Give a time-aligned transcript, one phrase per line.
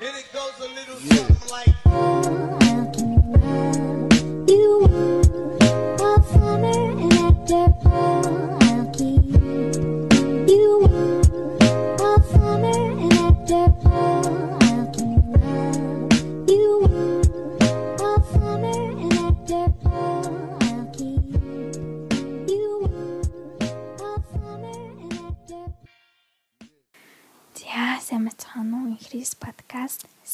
[0.00, 1.74] And it goes a little something like.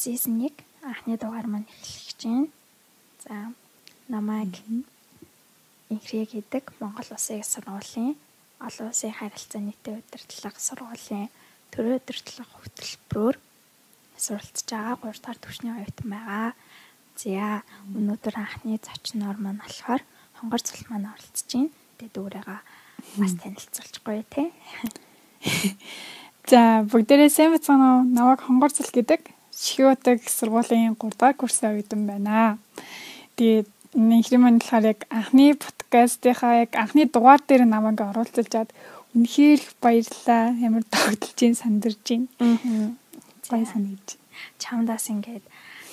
[0.05, 0.53] Сизон 1
[0.85, 2.47] анхны дугаар маань эхлэх гэж байна.
[3.25, 3.33] За
[4.07, 4.53] намайг
[5.89, 8.13] Инхриг гэдэг Монгол Улсын сургуулийн
[8.61, 11.33] олон улсын харилцаа нийтийн удирдлага сургуулийн
[11.73, 13.37] төрөө удирдлага хөтөлбөрөөр
[14.21, 16.53] суралцж байгаа 3 дахь төвчний оюутан байгаа.
[17.17, 17.65] За
[17.97, 20.01] өнөөдөр анхны зочноор маань болохоор
[20.37, 21.73] хонгор цул маань оролцож байна.
[21.97, 22.59] Тэгээд өөрийгөө
[23.17, 24.47] бас танилцуулчихгүй тий.
[26.51, 28.01] За бүгдээрээ сайн бацгаана уу?
[28.05, 32.57] Намайг Хонгор цэл гэдэг Шихиотаг сургуулийн 3 дахь курсын оюутан байна.
[33.35, 38.69] Тэгээд энэ ихрийн маань болохоор яг анхны подкастынхаа яг анхны дугаар дээр намайг оруулж чад
[39.15, 40.51] үнэхээр их баярлалаа.
[40.59, 42.27] Ямар тогтолж ин сандарж ин.
[42.39, 42.91] Аа.
[43.49, 44.19] Баяр санагдаж.
[44.59, 45.45] чамдаас ингээд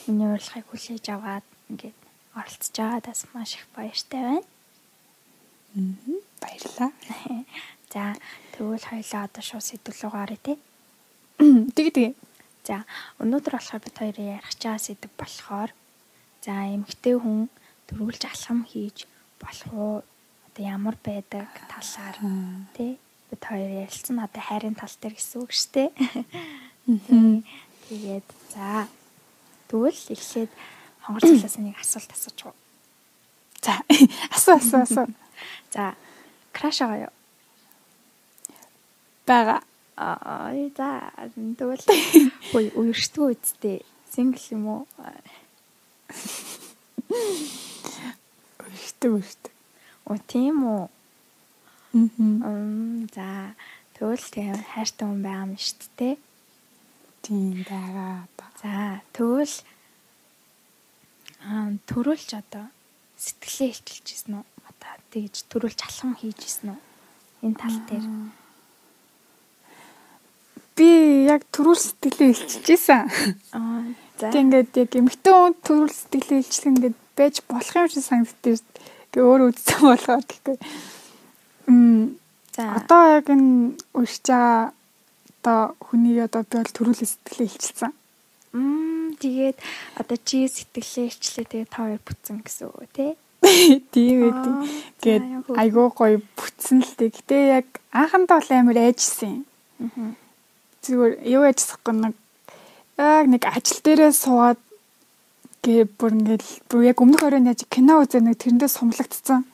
[0.06, 1.98] миний урилгыг хүлээж аваад ингээд
[2.34, 4.42] оролцож байгаадаас маш их баяртай байна.
[6.40, 6.90] Баярлалаа.
[7.92, 8.16] За
[8.56, 10.58] тэгвэл хоёлаа одоо шууд сэдв рүү гаръя тий.
[11.38, 12.14] Тэгээ тэгээ.
[12.62, 12.86] За
[13.18, 15.74] өнөөдөр болохоор бид хоёрын ярих чаа сэдв болохоор
[16.46, 17.50] за эмгтэй хүн
[17.90, 19.10] дөрвөлж алхам хийж
[19.42, 19.96] болох уу?
[20.46, 22.16] Одоо ямар байдаг талаар
[22.76, 25.90] тий бид хоёр ярилцсан одоо хайрын тал дээр гэсэн үг шүү дээ.
[27.88, 28.86] Тэгээд за
[29.66, 30.52] тэгвэл эхлээд
[31.00, 32.54] хонгор цалаас нэг асуулт асууж уу.
[33.64, 33.80] За
[34.36, 35.06] асуу асуу асуу.
[35.72, 35.96] За
[36.52, 37.14] краш байгаа юу?
[39.26, 39.64] Бага.
[40.02, 41.86] Аа за тэгвэл
[42.58, 43.78] үе үершдгөө үсттэй
[44.10, 44.82] сингл юм уу?
[48.66, 49.54] Өртөг өртөг.
[50.10, 50.84] Оо тийм үү.
[51.94, 53.06] Мм.
[53.14, 53.54] За
[53.94, 56.16] тэгвэл тийм хайртай хүн байгаа юм шүү дээ.
[57.22, 58.26] Тийм байгаа.
[58.58, 59.56] За тэгвэл
[61.46, 62.66] аа төрүүлж одоо
[63.22, 64.44] сэтгэлээ илчилжсэн үү?
[64.66, 66.80] Одоо тэгж төрүүлж алхам хийжсэн үү?
[67.46, 68.06] Энэ тал дээр.
[70.76, 70.88] Би
[71.28, 73.02] яг төрүүл сэтгэлээ илчилжсэн.
[73.52, 73.82] Аа
[74.30, 78.70] Тэг ингээд яг эмхтэн хүн төрүүл сэтгэлээ илчлэх ингээд байж болох юм шиг санагддаг шүү
[78.70, 78.86] дээ.
[79.10, 80.56] Гэ өөр үзсэн болохоор гэхгүй.
[81.66, 82.02] Мм
[82.54, 84.70] за одоо яг энэ өршиж байгаа
[85.42, 87.92] одоо хүний одоо би бол төрүүл сэтгэлээ илчилсэн.
[88.54, 89.58] мм тэгээд
[89.98, 93.12] одоо чи сэтгэлээ илчлээ тэгээд та хоёр бүтсэн гэсэн үг тий?
[93.90, 94.32] Тийм үү.
[95.02, 95.58] Үү.
[95.58, 97.10] айгуу гоё бүтсэн л дээ.
[97.10, 99.42] Гэтэ яг анхандаа бол амар айжсэн.
[99.82, 100.14] Аа.
[100.82, 102.14] Зүгээр юу яжсахгүй нэг
[102.98, 104.60] яг нэг ажил дээрээ суугаад
[105.62, 109.46] гээ бүр ингээд бүр яг өмнөх оройн яаж кино үзээ нэг тэрэндээ сумлагдсан.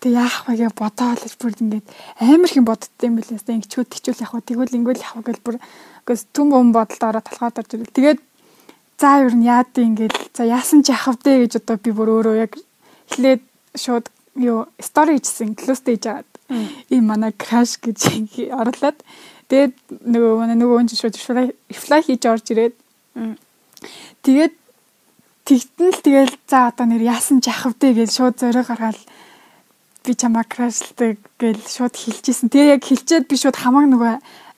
[0.00, 1.86] Тэг яах вэ гэж бодоод л бүр ингээд
[2.24, 3.44] амар их юм боддсон юм билээс.
[3.44, 4.48] Ингэчүүд тэгчүүл яах вэ?
[4.48, 7.96] Тэгвэл ингээл яах вэ гэж бүр үгээс түн бом бодолд ороод толгойд орж ирэл.
[7.96, 8.20] Тэгээд
[8.96, 12.36] за юу н яад ингээл за яасан ч яах вэ гэж одоо би бүр өөрөө
[12.40, 12.52] яг
[13.12, 13.44] эхлээд
[13.76, 14.08] шууд
[14.40, 16.30] юу стори хийсэн клост хийж агаад
[16.88, 18.00] ийм манай краш гэж
[18.60, 18.98] орлоод
[19.50, 19.74] тэгээд
[20.10, 21.16] нөгөө манай нөгөө хүн чинь шууд
[21.70, 22.74] флай хийж орж ирээд
[24.26, 24.54] тэгээд
[25.46, 28.98] тэгтэн л тэгэл за одоо нэр яасан ч яах вэ гэж шууд зөрөө гаргаад
[30.02, 32.50] би чамаа крашлдаг гэж шууд хэлчихсэн.
[32.50, 34.14] Тэгээ яг хэлчихэд би шууд хамаг нөгөө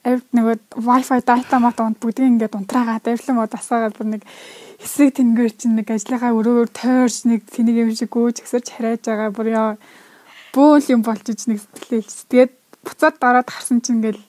[0.09, 4.23] авд нөгөө wifi data мат унд бүгдийг ингээд унтраагаад авлаа мод асаагаад бүр нэг
[4.81, 9.29] хэсэг тэнгэр чинь нэг ажлынхаа өрөөгөр тойрч нэг тэнийг юм шиг гүйж гисэрч харайж байгаа
[9.35, 9.69] бүр яа
[10.55, 12.19] бөөл юм болж ич нэг сэтгэлээ хэлж.
[12.31, 12.51] Тэгээд
[12.85, 14.21] буцаад дараад харсан чинь ингээл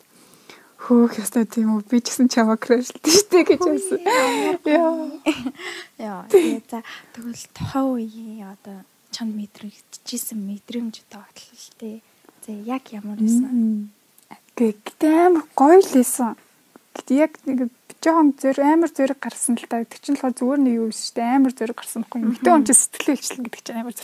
[0.81, 4.01] хөөх ястай тийм үү би ч гэсэн чамаа крашлдаг штэ гэж байсан.
[4.65, 5.13] Яа.
[6.01, 6.81] Яа, тэгээ за
[7.13, 8.81] тэгвэл тухайн үеийн одоо
[9.13, 11.97] чанд мэдрэгдчихсэн мэдрэмж одоо бодлоо л тээ.
[12.49, 13.93] За яг ямар байсан?
[14.57, 16.41] Гэтэ амар гоё л байсан.
[16.97, 17.69] Гэтэ яг нэг
[18.01, 19.85] жоохон зөр амар зөрөг гарсан л та.
[19.85, 21.37] Тэг чинь болохоор зүгээр нэг юу биш дээ.
[21.37, 22.41] Амар зөрөг гарсан байхгүй.
[22.41, 23.95] Гэтэ он ч сэтгэл хэлчлэн гэдэг чинь амар.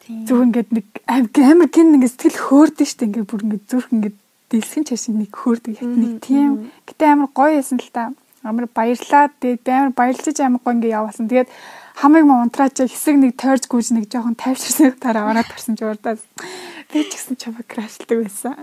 [0.00, 0.24] Тийм.
[0.24, 3.06] Зүгээр ингээд нэг амар гин нэг сэтгэл хөөрдөн дээ.
[3.12, 4.16] Ингээд бүр ингээд зүрх ингээд
[4.50, 6.70] дэлсэн чашиг нэг хөөрдөг яг нэг тийм.
[6.86, 8.14] Гэтэ амар гоё байсан л та.
[8.46, 9.30] Амар баярлаа.
[9.42, 11.26] Тэгээд би амар баярлаж амар гоё ингээд явуулсан.
[11.26, 11.50] Тэгээд
[11.96, 16.20] хамыг ма унтраач хэсэг нэг тойрч гүйж нэг жоохон тайвширсан дараа ороод гарсан ч урдаас
[16.92, 18.54] би ч гэсэн чамаа крашлдаг байсан.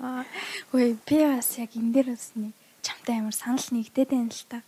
[0.00, 0.24] Аа,
[0.72, 4.64] Үгүй би бас яг энэ дээр бас нэг чамтай амар санал нэгдээд байна л та.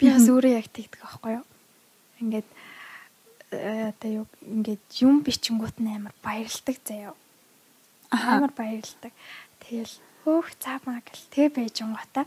[0.00, 1.46] Би бас өөрөө яг тэгдэг аахгүй юу?
[2.22, 2.48] Ингээд
[3.52, 7.14] э, одоо юу ингээд юм бичингуут нь амар баярлдаг заяа.
[8.08, 9.12] Амар баярлдаг.
[9.68, 9.94] Тэгэл
[10.24, 12.24] хөөх цаамаа гэл тэг байж гоота.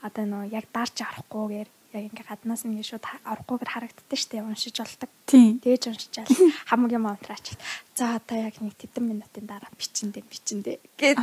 [0.00, 5.10] одоо нөө яг дарж арахгүйгээр яг ингээ гаднаас нь шууд арахгүйгээр харагддаг дээ уншиж болдог.
[5.28, 6.32] Тэгэж уншичаал
[6.72, 7.52] хамгийн монтраач.
[7.92, 11.20] За одоо яг нэг тэдэн минутын дараа бичэндээ бичэндээ гээд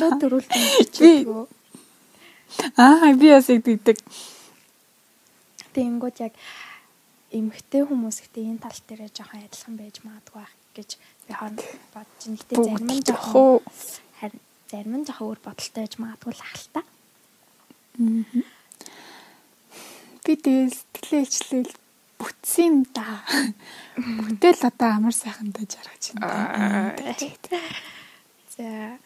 [0.00, 1.44] шууд дөрүүлж бичээгүй.
[2.80, 4.00] Аа би бас яг дийдэг.
[5.76, 6.32] Тэнгүүд яг
[7.28, 10.90] эмгтэй хүмүүс ихтэй энэ тал дээр жоохон адилхан байж магадгүй байх гэж
[11.28, 11.60] би хооронд
[11.92, 12.40] бодож байна.
[12.40, 13.60] Гэтэ зарим нь жоохон
[14.16, 16.80] харин зарим нь жоохон өөр бодолтой байж магадгүй л ах л та.
[20.24, 21.72] Би тэгээ сэтгэлээ ичлэл
[22.20, 23.24] бүтсэн юм да.
[23.96, 26.92] Бүтэл одоо амар сайхандаа жаргаж байна.
[28.52, 28.98] За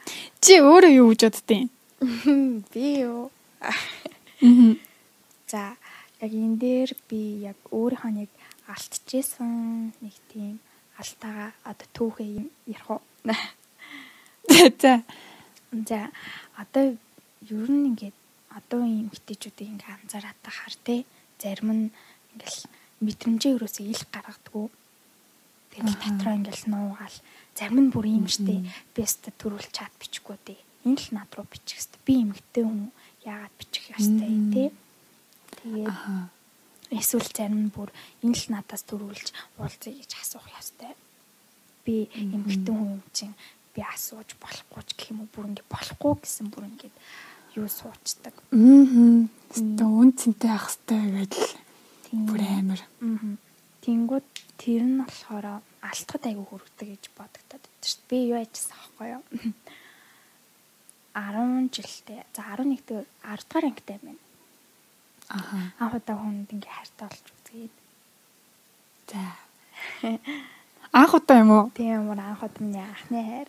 [0.43, 1.71] Чи өөрөө юу гэж боддیں۔
[2.75, 3.31] би юу.
[5.47, 5.77] За
[6.19, 8.31] яг энэ дээр би яг өөрийнхөө нэг
[8.67, 10.59] алтжсэн нэг тийм
[10.99, 13.01] алтаага одоо түүхээ юм ярих уу.
[14.83, 15.05] За.
[15.73, 16.13] За
[16.61, 16.99] одоо
[17.49, 18.17] ер нь ингээд
[18.53, 21.09] одоо ийм эмэгтэйчүүдийг ингээ анзаараад тахаар те
[21.41, 21.85] зарим нь
[22.37, 22.61] ингээл
[23.01, 24.69] мэдрэмжээ өрөөсөө ил гаргадаггүй.
[25.73, 27.17] Тэгэл дотроо ингээл нуугаал
[27.57, 30.61] зарим нь бүр юм штэ би өстө төрүүл чат бичихгүй дээ.
[30.85, 32.93] Энэ л над руу бичих хэвээр би эмэгтэй хүн
[33.25, 34.65] яагаад бичих ёстой те.
[35.57, 35.97] Тэгээд
[37.01, 37.89] эсвэл зарим нь бүр
[38.21, 39.27] энэ л надаас төрүүлж
[39.57, 40.93] уулзъя гэж асуух ёстой.
[41.89, 43.33] Би эмэгтэй хүн юм чинь
[43.73, 46.89] би асууж болохгүй ч гэх юм уу бүр ингэ болохгүй гэсэн бүр ингэ
[47.57, 48.35] юу суучдаг.
[48.53, 49.29] Мм.
[49.53, 52.25] Тэ үн цэнтэй ах хэвээр Тийм.
[52.29, 52.81] бүр амар.
[53.01, 53.37] Аа.
[53.85, 54.27] Тэнгүүд
[54.61, 58.09] тэр нь болохоор алтхад айгүй хүрдэг гэж бодогдоод байдаг шүү дээ.
[58.09, 59.23] Би юу яжсан аахгүй юу?
[61.13, 62.25] 10 жилтэй.
[62.33, 64.21] За 11 дэх 10 дугаар ангитай байна.
[65.29, 65.73] Аа.
[65.81, 67.75] Анх удаа хүнд ингээ хайртай болж үзгээд.
[69.11, 69.21] За.
[70.93, 71.71] Анх удаа юм уу?
[71.73, 73.49] Тийм ямар анх удаа миний анхны хайр.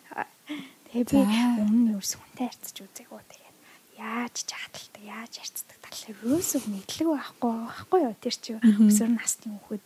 [0.88, 1.20] Тэгээ би
[1.60, 3.20] өмнө ерөөс хүнтэй харьцаж үзээгүй.
[3.20, 3.58] Тэгээд
[4.00, 9.60] яаж ч хаталтай, яаж харьцдаг талаар ерөөсөө мэдлэг байхгүй байхгүй юу тэр чи өсвөр насны
[9.60, 9.84] хүүхэд.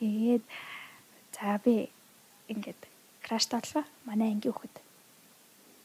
[0.00, 0.44] Тэгээд
[1.36, 1.92] за би
[2.48, 2.80] ингээд
[3.20, 4.76] краш толгой манай анги хүүхэд.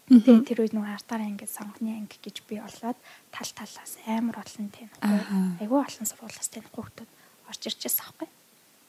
[0.07, 2.95] Тэгээд тэр үед нөгөө артаар ингээд сонгоны анги гэж би болоод
[3.35, 5.19] тал талаас амар олон танихгүй.
[5.59, 7.11] Айгүй олон сургуулиас танихгүй хүүхдүүд
[7.51, 8.07] орж ирж байсан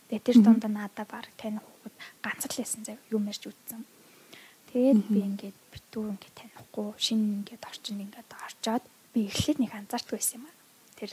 [0.07, 3.83] Тэгээд тэр дунд надаа баг таних хүүхэд ганц л байсан зав юм ярьж үтсэн.
[4.71, 10.19] Тэгээд би ингээд битүүр ингээд танихгүй шинэ ингээд орчин ингээд орчоод би эхлээд нэг анзаардгүй
[10.19, 10.57] байсан юм аа.
[10.95, 11.11] Тэр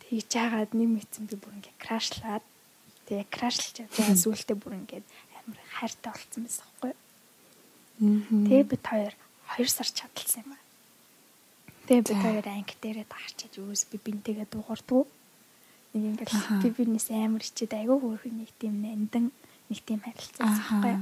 [0.00, 2.44] тэгж жагаад нэг мэдсэн би бүр ингээд крашлаад
[3.10, 5.06] тэгээ крашлж байгаа сүултээ бүр ингээд
[5.42, 6.92] амар хайртай болцсон байсан байхгүй.
[8.46, 9.14] Тэгээ бид хоёр
[9.58, 10.62] 2 сар чадалсан юм аа.
[11.86, 15.02] Тэгээ бид хоёр анги дээрээ таарчиж юус би бинтэйгээ дуугардгүй.
[15.92, 16.60] Нэг ингээд Аха.
[16.64, 19.32] би бинээс амар хичээд айгүй хөөрхөн нэг тийм нандин
[19.68, 20.94] нэг тийм харилцаа байхгүй.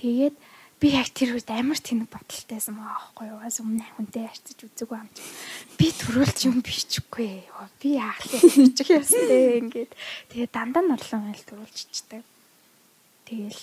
[0.00, 0.36] Тэгээд
[0.80, 3.40] би яг тэр үед амар тэнэг бодолтойсэн маа аахгүй юу.
[3.40, 5.22] Бас өмнө хүнтэй харьцаж үзээгүй юм чи.
[5.76, 7.44] Би төрүүлж юм бичихгүй.
[7.80, 9.92] Би яахлаа бичих ёстой ингээд.
[10.32, 12.24] Тэгээд дандаа нь орлон айл төрүүлж ичдэг.
[13.28, 13.60] Тэгэл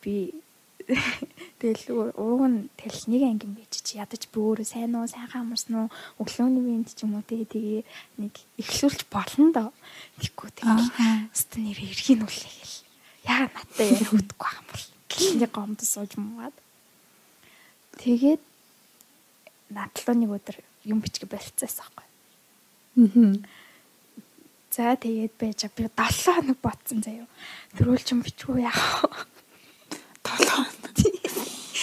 [0.00, 0.32] би
[1.60, 5.74] тэгэл ууг нь тэл нэг ангин байж чи ядаж би өөрөө сайн уу сайхан амарсан
[5.86, 5.88] уу
[6.22, 7.82] өглөөний винт ч юм уу тэгээ тэгээ
[8.22, 9.70] нэг ихлүүлж болно доо.
[10.22, 10.90] Тэггүй тэгэл
[11.34, 12.76] өстө нэр эрхийн үлээ гэл
[13.26, 16.56] яа наттай ярих үтггүй юм бол гэлний гомд сууж муугаад
[17.98, 18.42] тэгээд
[19.74, 20.56] надлуу нэг өдөр
[20.86, 22.06] юм бичгээ болцсон байхгүй
[22.96, 23.44] Мм.
[24.70, 27.28] за тэгээд байж би 7 хоног ботсон заяа.
[27.76, 29.28] Төрүүлч юм бичгүй яах
[30.26, 30.66] Толгой.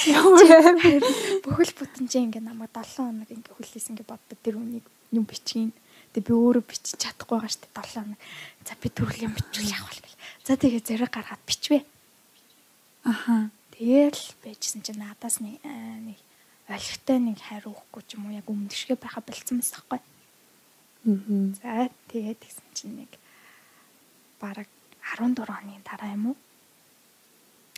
[0.04, 1.00] Ямар амар.
[1.48, 4.84] Бүхэл бүтэн чинь ингээ намайг 7 хоног ингээ хүлээсэн ингээ боддог тэр үнийг
[5.16, 5.72] юм бичгийн.
[6.12, 8.20] Тэгээ би өөрөө бичиж чадахгүй байгаа дээ 7 хоног.
[8.68, 10.20] За би төрөл юм бичвэл яах вэ гэл.
[10.44, 11.80] За тэгээ зэрэг гаргаад бичвэ.
[13.08, 13.48] Аха.
[13.72, 16.20] Тэгээл байжсэн чинь надаас нэг аа, нэг
[16.68, 20.00] олигтой нэг хайр өгөхгүй ч юм уу яг өмнөшгөө байха болцсон байхгүй.
[21.08, 21.56] Мм.
[21.64, 23.12] За тэгээд тэгсэн чинь нэг
[24.40, 24.68] бараг
[25.16, 26.38] 14 хоногийн дараа юм уу?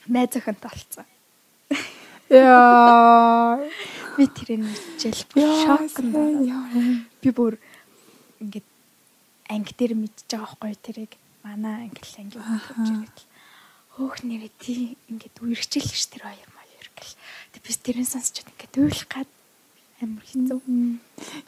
[0.08, 1.06] Найз охинт болцсон.
[2.30, 3.58] Яа.
[4.18, 5.82] Би тэрийг мэдчихэл шок.
[6.46, 6.70] Яа.
[7.22, 7.58] би бүр
[8.42, 8.68] ингээд
[9.50, 11.12] анги дээр мэдчихэж байгаа байхгүй тэрийг
[11.46, 13.18] манай англи анги өгч ирээд
[13.98, 17.14] хөөх нэрээ тий ингээд үерхчихэл ш тэр хоёр маяр гэл
[17.54, 19.30] тэг би тэрэн сонсчод ингээд уйлах гад
[20.02, 20.60] амар хэцүү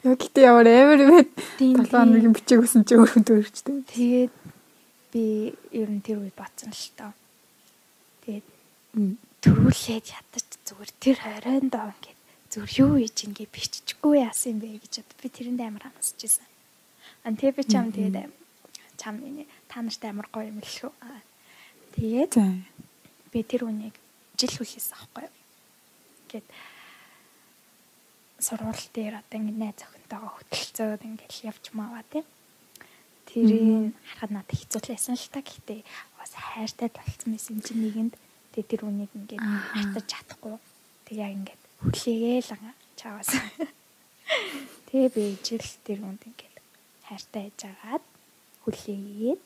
[0.06, 1.26] Яг л тэ ямар амар Толгой
[1.58, 2.10] тийм.
[2.14, 3.82] нэг бичиг өсөн чи өөрөө төрчтэй.
[3.86, 4.34] тэгээд
[5.12, 5.24] би
[5.74, 7.27] ер нь тэр үед батсан л тэгээд
[9.44, 12.18] төрүүлээд ядаж зүгээр тэр хоройнд доо ингээд
[12.52, 16.48] зүгээр юу хийж ингээд биччихгүй яасан юм бэ гэж бод би тэрэнд амар амсаж байсан.
[17.22, 18.32] Ан тэг би чам тэгээд
[18.98, 19.14] чам
[19.68, 20.92] та нартай амар гоё юм л шүү.
[21.94, 22.34] Тэгээд
[23.30, 23.94] би тэр үнийг
[24.34, 25.34] жил хүлээсэн аахгүй юу.
[26.30, 26.46] Гэт
[28.38, 32.24] сургууль дээр одоо ингэ найз охинтойгоо хөтөлцөөд ингээл явж мааваа тий.
[33.26, 35.42] Тэрийг харахад надад хэцүүлсэн л та.
[35.42, 35.80] Гэхдээ
[36.16, 38.14] бас хайртай болцсон байсан юм чинь нэгэнд
[38.52, 40.56] тэгээ тэр үнийг ингээд хатаж чадахгүй.
[41.08, 42.50] Тэгээ ингээд хүлээгээл
[42.98, 43.30] чаваас.
[44.88, 46.56] Тэгээ би ижил тэр үнд ингээд
[47.08, 48.04] хайртай байж агаад
[48.64, 49.40] хүлээгээд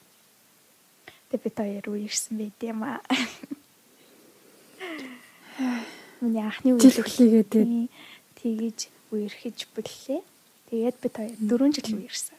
[1.30, 3.00] тэгээ бид хоёр үерсэн байт юм аа.
[6.22, 7.52] Миний анхны Жил хүлээгээд
[8.38, 8.78] тэгэж
[9.14, 10.22] үерхэж бүллээ.
[10.70, 12.38] Тэгээд бид хоёр дөрөв жил үерсэн.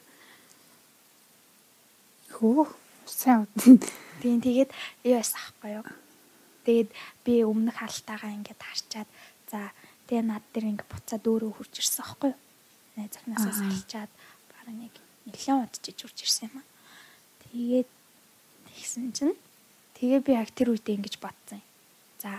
[2.34, 2.66] Хөө.
[3.06, 3.48] Сайн.
[4.24, 4.72] Тийм тэгээд
[5.04, 5.86] юу яасан ахгүй юу.
[6.64, 6.90] Тэгээд
[7.28, 9.10] би өмнөх халтаагаа ингээд харчаад
[9.52, 9.72] за
[10.08, 12.40] тэгээ над дээр ингээд буцаад өөрөө хурж ирсэн ахгүй юу.
[12.96, 13.60] Найз охиноосоо Аа.
[13.60, 14.12] салчаад
[14.52, 14.94] бараг нэг
[15.28, 16.68] нэлээд удажиж хурж ирсэн юм аа.
[17.52, 17.90] Тэгээд
[18.72, 19.36] тэгсэн чинь
[20.00, 21.68] тэгээ би яг тэр үедээ ингэж бодсон юм.
[22.24, 22.32] За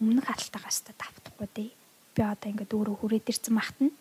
[0.00, 1.70] өмнөх халтаагаас та давтахгүй дээ.
[2.14, 3.92] Би одоо ингээд өөрөө хүрээд ирсэн махтана.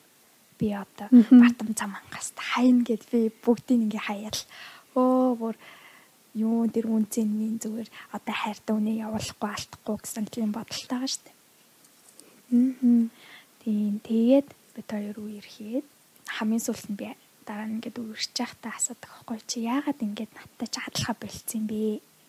[0.59, 4.41] Би одоо бартам цам ангаас хайна гэд би бүгдийг ингээ хаяал.
[4.95, 5.55] Өө бүр
[6.35, 11.31] юу тэр үнцэнийн зүгээр одоо хайртай үнэ явуулахгүй алдахгүй гэсэн тийм бодолтойгаа штэ.
[12.51, 13.09] Мм.
[13.63, 15.85] Тийм тэгээд бид хоёр үерхээд
[16.27, 17.07] хамгийн сүүлд нь би
[17.47, 21.79] дараа нь ингээд үерч байхдаа асуудаг байхгүй чи яагаад ингээд надтай чадлахаа болцсон юм бэ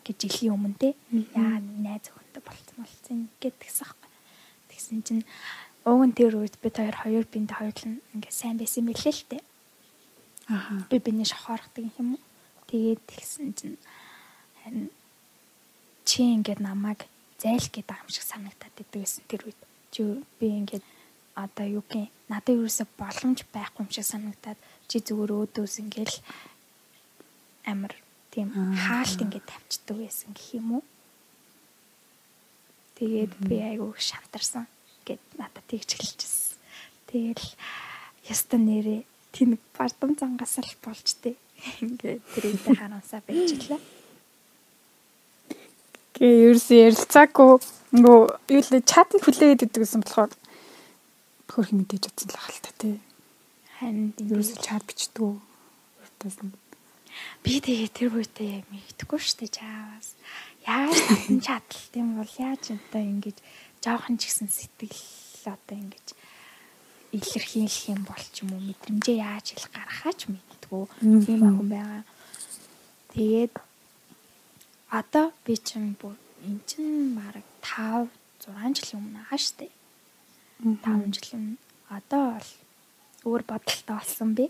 [0.06, 0.88] гэж жилийн өмнө те
[1.34, 4.10] яагаад найз охинтой болцсон болцсон гэд тэгсэн байхгүй.
[4.70, 5.24] Тэгсэн чинь
[5.88, 9.24] уг нь тэр үед бид хоёр хоёр бинд хоёулаа ингээд сайн байсан юм билээ л
[9.32, 9.38] те.
[10.46, 10.86] Аха.
[10.90, 12.22] би биний шохоорхдаг юм уу.
[12.70, 13.78] Тэгээд тэгсэн чинь
[16.06, 17.06] чи ингээд намайг
[17.38, 19.60] зайл гэдэг юм шиг санагдаад идэв гэсэн тэр үед.
[19.90, 20.02] Чи
[20.40, 20.84] би ингээд
[21.34, 24.58] одоо юу гэх надад юусаа боломж байхгүй юм шиг санагдаад
[24.88, 26.16] чи зүгээр өөдөөс ингээл
[27.66, 27.92] амар
[28.32, 28.72] тийм Аа.
[28.74, 30.84] хаалт ингээд тавьчдаг байсан гэх юм уу.
[32.96, 34.64] Тэгээд би айгүй шантарсан
[35.04, 36.56] гэд надад тэгж хэлчихсэн.
[37.10, 37.46] Тэгэл
[38.24, 39.04] яста нэрээ
[39.36, 41.36] тэнэг бардам зангаас л болж тээ.
[41.84, 43.80] Ингээд тэрийдээ хараасаа байжлаа.
[46.16, 47.50] Гээ ерөөсөө ярилцаагүй
[47.92, 48.20] нөгөө
[48.56, 50.32] юу л чатанд хүлээгээд идэг гэсэн болохоор
[51.52, 52.96] хөрх мэдээж утсан л хаалта тий.
[53.76, 55.36] Харин Ерөөсөө чат бичдэг.
[56.00, 56.56] Уртаас нь
[57.44, 60.16] би тэгээ тэр үедээ мэдхгүй штэ чаавас.
[60.64, 63.36] Яаж татан чадалт юм бол яаж одоо ингэж
[63.84, 66.06] жоохон ч гэсэн сэтгэл одоо ингэж
[67.16, 70.84] илэрхийлэх юм бол ч юм уу мэдрэмжээ яаж хэл гаргахаач мэдтгүү.
[71.24, 72.02] Тийм охин байгаа.
[73.14, 73.54] Тэгээд
[74.90, 76.14] одоо би чинь бүр
[76.46, 78.10] эн чинь бараг 5
[78.46, 79.68] 6 жилийн өмнө аа штэ.
[80.62, 81.58] 5 жилийн өмнө.
[81.90, 82.50] Одоо бол
[83.26, 84.46] өөр бодолтой болсон би.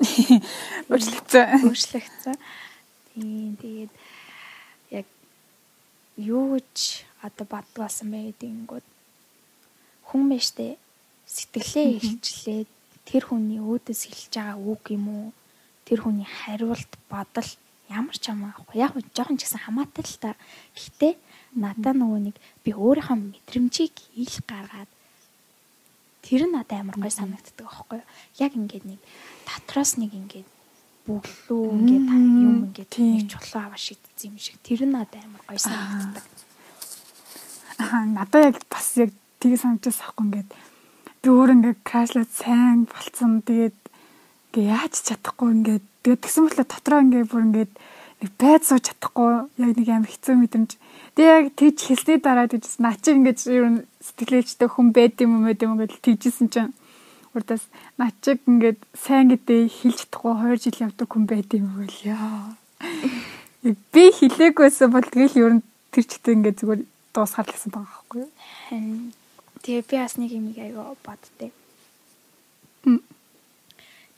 [0.90, 1.66] өөрчлөгдсөн.
[1.66, 2.36] өөрчлөгдсөн.
[3.10, 3.92] Тийм тэгээд
[4.94, 5.06] яг
[6.16, 8.86] юу гэж одоо бодгоосон бэ гэдэнгүүт
[10.08, 10.78] хүн мэштэй
[11.26, 12.70] сэтгэлээ илчлээд
[13.04, 15.28] тэр хүний өөдөөс хэлж байгаа үг юм уу
[15.84, 17.50] тэр хүний хариулт бодол
[17.90, 20.30] ямар ч юм аахгүй яг жоохон ч гэсэн хамаатай л та
[20.78, 21.14] гэхдээ
[21.58, 24.90] надаа нөгөө нэг би өөрийнхөө мэдрэмжийг ил гаргаад
[26.22, 28.08] тэр нь надад амар гой санагддаг аахгүй юу.
[28.38, 29.00] яг ингээд нэг
[29.42, 30.48] дотроос нэг ингээд
[31.10, 35.58] бүглүү ингээд юм ингээд нэг чулуу аваа шидсэн юм шиг тэр нь надад амар гой
[35.58, 36.24] санагддаг.
[37.82, 39.10] Аа надад яг бас яг
[39.42, 40.50] тийг санагдчихсан ахгүй ингээд
[41.24, 43.42] би өөр ингээд крашлаад сайн болцсон.
[43.42, 43.78] Тэгээд
[44.50, 47.72] ингээ яаж чадахгүй ингээд тэгээд тэгсэн мэтлээ дотроо ингээ бүр ингээд
[48.20, 49.30] нэг байд сууж чадахгүй
[49.62, 50.70] яг нэг амар хэцүү мэдрэмж.
[51.14, 55.38] Тэгээд яг тэгж хэлсний дараа тэгж наа чи ингээд ер нь сэтгэлээчтэй хүн байд юм
[55.38, 56.74] уу мэд юм ингээд тэгжсэн чинь
[57.32, 57.64] урдаас
[57.94, 62.58] наа чи ингээд сайн гэдэг хэлж чадахгүй 2 жил явдаг хүн байд юм уу яа.
[63.62, 65.64] Би хэлээгүйсэн бол тэгэл ер нь
[65.94, 66.82] тэр чигтээ ингээд зүгээр
[67.14, 68.30] дуусгаар л гэсэн байгаа байхгүй юу?
[69.62, 71.52] Тэгээ би бас нэг юм айгаа боддээ.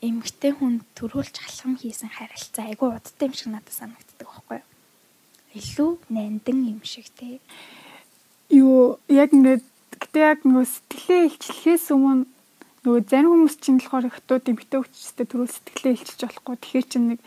[0.03, 4.67] Эмгтэй хүн төрүүлж алхам хийсэн харилцаа айгүй удтай юм шиг надад санагддаг байхгүй юу?
[5.55, 7.39] Илүү нандин юм шиг тий.
[8.51, 9.63] юу яг ингээд
[10.03, 12.27] гэтээ яг нөгөө сэтгэлээ илчлэхээс өмнө
[12.83, 17.07] нөгөө зарим хүмүүс чинь болохоор их тууд эмхтэй хүчтэй төрөл сэтгэлээ илчилж болохгүй тэгэхээр чинь
[17.15, 17.19] нэг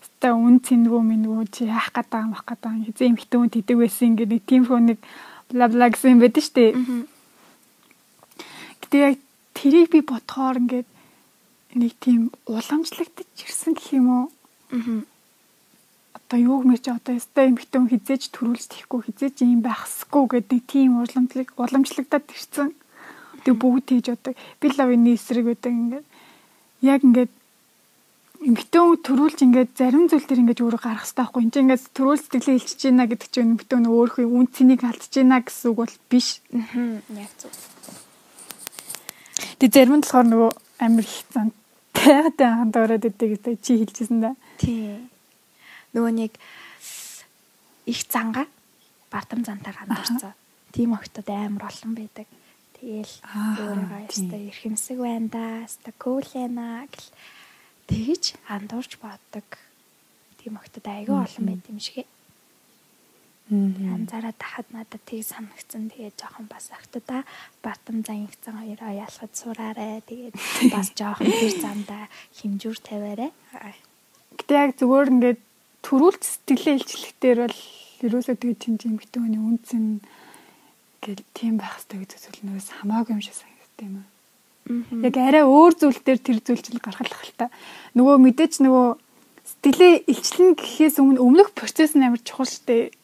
[0.00, 3.76] өстой үн цэнгүү мингүү чи яах гээд байгаа мах гээд байгаа хизээ эмхтэй хүн тэдэг
[3.76, 4.98] байсан ингээд нэг тийм хөө нэг
[5.52, 6.64] бла бла гэсэн юм байдаг штэ
[8.80, 9.16] гэтээ яг
[9.52, 10.88] тэрийг би бодохоор ингээд
[11.74, 14.26] нэг тийм уламжлагдаж ирсэн гэх юм уу
[14.72, 15.04] Аа.
[16.16, 21.04] одоо юуг мэрч одоо өстой эмхтэй хүн хизээж төрүүлж тэхгүй хизээж юм байхсгүй гэдэг тийм
[21.04, 22.72] уламжлаг уламжлагдаад ирсэн.
[23.44, 26.06] Тэг бүгд тийж одоо би лавны эсрэг гэдэг ингээд
[26.88, 27.32] яг ингээд
[28.48, 31.42] эмхтэй хүн төрүүлж ингээд зарим зүйл төр ингээд өөрөө гарах хэрэгтэй байхгүй.
[31.44, 35.44] Энд ингээд төрүүл сэтгэлээ илчиж байна гэдэг чинь эмхтэй хүн өөрөө үн цэнийг алдчихж байна
[35.44, 36.40] гэсэн үг бол биш.
[36.56, 36.96] Аа.
[37.12, 37.52] Яг зөв.
[39.60, 40.50] Тэг зарим нь болохоор нөгөө
[40.80, 41.52] амар их зан
[42.02, 44.34] тайгатай анханд ороод идэг гэдэг чи хэлжсэн да.
[44.58, 44.98] Тий.
[45.94, 46.32] Нөгөө нэг
[47.86, 48.46] их занга
[49.10, 50.34] бардам зантаар хандурцаа.
[50.72, 52.26] Тийм охтод амар олон байдаг.
[52.74, 53.86] Тэгэл тийм.
[54.10, 57.08] яста эрхэмсэг байна да, яста кулэна гэл
[57.86, 59.46] тэгж хандуурч боддог.
[60.42, 62.06] Тийм охтод айгүй олон байт юм шиг.
[63.52, 65.92] Анзаараад тахад надад тийг санагцсан.
[65.92, 67.22] Тэгээд жоохон бас охтодаа
[67.60, 70.02] бардам зан ихцэн хоёроо ялахад сураарэ.
[70.08, 70.34] Тэгээд
[70.72, 72.04] бас жоохон тэр замдаа
[72.40, 73.28] хэмжүүр тавиарэ.
[74.40, 75.40] Гэтэ яг зүгээр ингээд
[75.84, 77.60] төрүүлж сэтгэлээ илчлэхтэр бол
[78.02, 80.00] ерөөсөө тэгээ тийм тийм битүү хүний үнц нь
[81.02, 84.08] гэл тийм байх хэрэгтэй гэж зөвлөнөөс хамаагүй юм шиг санагдсан юм аа.
[85.02, 87.50] Яг арай өөр зүйл дээр тэр зүйл чинь гаргалах л та.
[87.98, 88.86] Нөгөө мэдээч нөгөө
[89.42, 92.94] сэтгэлээ илчлэн гэхээс өмнө өмнөх процесс нь амар чухал штэ.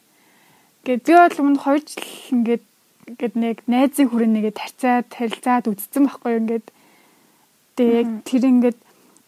[0.88, 2.64] Гэт би бол өмнө 2 жил ингээд
[3.12, 6.66] ингээд нэг найзын хүрээнийг тарцаад харилцаад үдцсэн байхгүй ингээд.
[7.76, 8.78] Яг тэр ингээд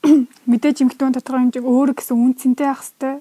[0.49, 3.21] мэдээж эмхтэн тодорхой хэмжээг өөр гэсэн үнцэнтэй байх хэвээр.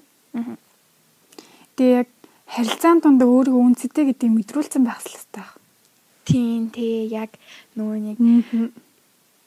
[1.76, 2.08] Тэгээ яг
[2.48, 5.60] харилцаан донд өөрийгөө үнцэнтэй гэдгийг мэдрүүлсэн байх хэрэгтэй байх.
[6.24, 7.36] Тийм тий яг
[7.76, 8.18] нөгөө нэг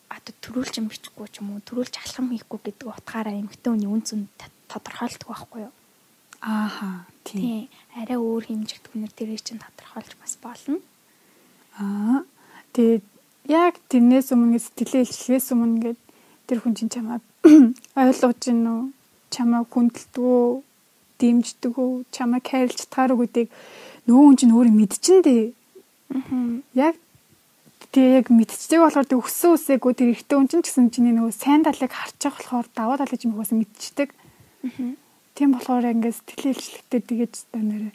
[0.06, 4.06] одоо төрүүлж юм бичихгүй ч юм уу төрүүлж алхам хийхгүй гэдэг утгаараа эмгтэн хүний үн
[4.06, 4.30] цэн
[4.70, 5.74] тодорхойлдог байхгүй юу.
[6.44, 7.08] Ааха.
[7.24, 7.72] Тийм.
[7.96, 10.84] Арай өөр хэмжигдэх хүнээр тэрийг чинь тодорхойлж бас болно.
[11.80, 12.28] Аа.
[12.76, 13.04] Тэгээд
[13.48, 16.00] яг тэрнээс өмнө сэтгэлээ илчлээс өмнө гээд
[16.52, 17.24] тэр хүн чинь чамайг
[17.96, 18.82] ойлгож гин үү?
[19.32, 20.64] Чамайг хүндэлдэг үү?
[21.24, 21.92] Дэмждэг үү?
[22.12, 23.50] Чамайг хайрлж чадхаар үү гэдгийг
[24.12, 25.44] нөгөө хүн чинь өөрөө мэдчихэн дээ.
[26.12, 26.60] Аа.
[26.76, 26.96] Яг
[27.96, 31.64] тэгээ яг мэдчихдэг болохоор тэг өссөн үсээгүй тэр ихтэй хүн чинь гэсэн чиний нөгөө сайн
[31.64, 34.12] талыг байгаа болохоор даваа талыг чинь угаасаа мэдчихдэг.
[34.12, 35.03] Аа.
[35.34, 37.94] Тийм болохоор ингээд сэтгэлээ илчлэхдээ тэгэж та нэрээ.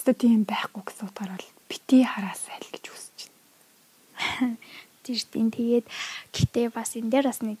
[0.00, 4.56] Хэвээ тийм байхгүй гэсэн утгаараа бити хараасай л гэж үсэж байна.
[5.04, 5.86] Тэр тийм тэгээд
[6.32, 7.60] гэтээ бас энэ дээр бас нэг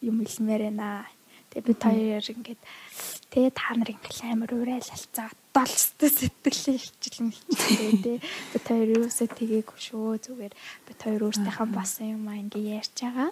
[0.00, 1.04] юм хэлмээр байна.
[1.52, 2.60] Тэгээ бид хоёр ингээд
[3.28, 8.18] тэгээ та нар ингээд амар уриалалцаа долстой сэтгэлээ хичээл мэлчтэй тий.
[8.50, 10.54] Бид хоёр юусаа тгээгүй шүү зүгээр
[10.88, 13.30] бид хоёр өөртөөхөө басан юм аа ингээд ярьж байгаа.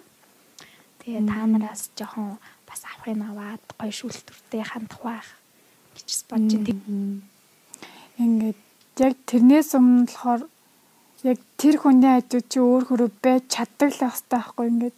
[1.03, 2.39] Тэгээ та нараас жоохон
[2.73, 5.29] бас авахын аваад гоё шүүлтүртэй хандах байх
[5.93, 7.21] гэж бодож байна.
[8.17, 8.61] Ингээд
[9.05, 10.41] яг тэрнээс өмнө болохоор
[11.29, 14.97] яг тэр хүний хажууд чи өөр хөрөө байж чаддаг л байх хэрэгтэй байхгүй ингээд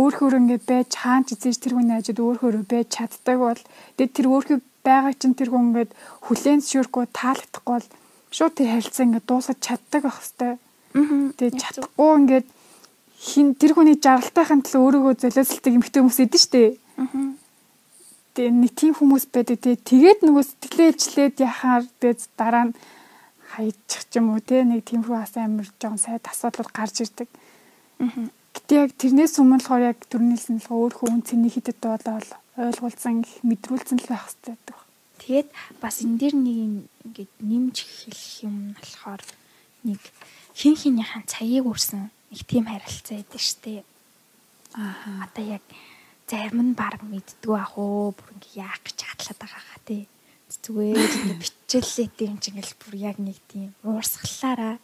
[0.00, 3.60] өөр хөрөө ингээд байж хаан ч эзэж тэр хүний хажууд өөр хөрөө байж чаддаг бол
[4.00, 5.90] тэгээд тэр өөр хөрөө байгаа чинь тэр хүн ингээд
[6.24, 7.88] хүлээн зөвшөөрөхгүй таалагдахгүй бол
[8.32, 10.52] шууд тэр харилцаа ингээд дуусах чаддаг байх хэрэгтэй.
[11.36, 12.46] Тэгээд чадахгүй ингээд
[13.20, 16.62] хин тэр хүний жаргалтайхын төлөө өөрийгөө золиослдог эмхтэй хүмүүс идэв штэ.
[17.00, 19.58] Тэгээ нэг тийм хүмүүс байдаг.
[19.58, 22.74] Тэгээ тэгээд нөгөө сэтгэлээ илчлээд яхаар тэгээд дараа нь
[23.50, 27.28] хаячих ч юм уу те нэг тиймэрхүү бас амар жоон сайд асуудлууд гарч ирдэг.
[28.54, 32.20] Гэтэ яг тэрнээс өмнө болохоор яг төрнэлсэн л өөрөө хүн цэний хитэд болоо
[32.60, 34.78] ойлгуулсан мэдрүүлсэн л байх хэрэгтэй байдаг.
[35.20, 35.48] Тэгээд
[35.82, 36.58] бас энэ дэр нэг
[37.04, 39.22] ингээд нэмж хэлэх юм болохоор
[39.84, 40.00] нэг
[40.54, 43.86] хин хинийхэн цагийг үрсэн нэг тийм харилцаа байдаг штеп.
[44.74, 45.26] Аа.
[45.26, 45.64] Одоо яг
[46.30, 50.02] зарим нь баг мэддгүү ах уу бүр ингээ яах гэж хадлаад байгаа хаа тий.
[50.50, 54.78] Зүгээр ингээ бичээлээ тийм ч ингээл бүр яг нэг тийм уурсгалаараа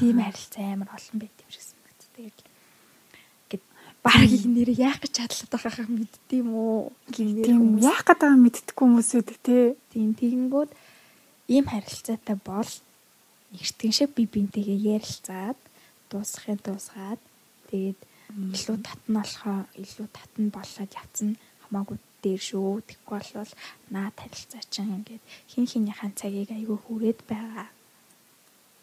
[0.00, 2.00] тийм харилцаа амар олон байт юм шиг санагд.
[2.16, 2.38] Тэгээд
[3.52, 3.64] ингээд
[4.00, 6.76] баг нэр яах гэж хадлаад байгаа хаа мэддэм үү
[7.44, 9.56] хүмүүс яах гээд байгаа мэддэггүй хүмүүс үүдэг те.
[9.92, 10.70] Тийм тэгэнгүүт
[11.52, 12.70] ийм харилцаатай бол
[13.52, 15.58] нэгтгэн шиг би бинтэйгээ ярилцаад
[16.08, 17.20] дуусгахын дуусгаад
[17.68, 18.00] тэгээд
[18.32, 21.30] илүү татна болохоо илүү татна болоод явцсан
[21.62, 22.80] хамаагүй дээр шүү.
[22.88, 23.52] Тэгэхгүй бол
[23.92, 27.68] наад харилцаа чинь ингээд хин хинийхэн цагийг айгүй хүрээд байгаа.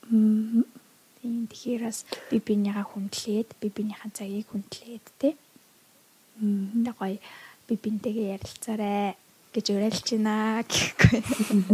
[0.10, 0.65] Мм.
[1.21, 5.30] Тийм тэгэхээр бас би бинийгаа хүндлээд би бинийхэн цагийг хүндлээд те.
[6.38, 6.86] Мм.
[6.86, 7.17] Гоё
[7.67, 9.17] би бинтэйгээ ярилцаарай
[9.54, 11.21] гэж уриалж байна гэхгүй.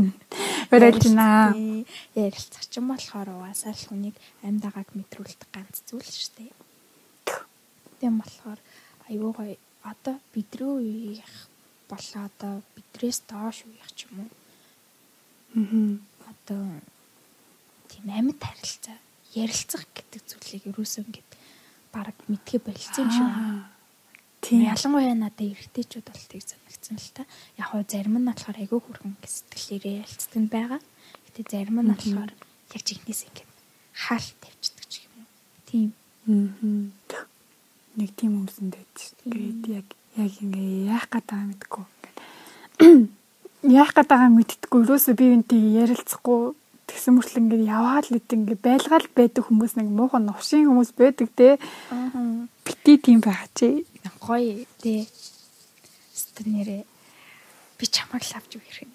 [0.71, 1.86] Бариад байна.
[2.15, 6.66] Ярилцах ч юм болохоор угаасаа л хүнийг амьд байгааг мэдрүүлдэг ганц зүйл шүү дээ.
[7.99, 8.60] Тийм болохоор
[9.10, 11.33] айгүй гоё одоо бидрүү үеих
[11.89, 14.31] болоо одоо бидрээс доош үеих ч юм уу.
[15.55, 16.03] Мм.
[16.27, 16.63] Одоо
[17.88, 18.97] тийм амьд харилцаа
[19.33, 21.31] ярилцах гэдэг зүйлийг юусэн ингээд
[21.95, 23.31] баг мэдхээ болцсон юм шиг.
[24.41, 24.67] Тийм.
[24.69, 27.23] Ялангуяа надад эргэжтэйчүүд бол тийг санагдсан л та.
[27.57, 30.81] Яг хоо зарим нь болохоор айгүй хүрхэн сэтгэлээрээ ялцдаг нь байгаа.
[31.25, 32.31] Гэтэ зарим нь болохоор
[32.75, 33.51] яг жигнэс ингээд
[33.97, 35.27] хаалт тавьчихдаг ч юм уу.
[35.65, 35.89] Тийм.
[36.27, 36.93] Мм.
[37.97, 39.15] Нэг тийм юмсан дээд шүү.
[39.25, 39.88] Тэгээд яг
[40.21, 41.86] яг ингээ яах гээд байгаа мэдгүй.
[43.65, 44.81] Яах гээд байгаа мэдтггүй.
[44.86, 46.53] Юусоо би энтэй ярилцахгүй
[46.86, 51.57] тэгсэн мөртлөө ингээ яваад л ингээ байлгаал байдаг хүмүүс нэг муухан новшин хүмүүс байдаг те.
[51.89, 52.45] Аа.
[52.62, 53.86] би тийм байгаа чи.
[54.21, 55.10] гоё тий.
[56.13, 56.86] Стэнэрэ
[57.81, 58.93] би чамаар л авч өгөх юм.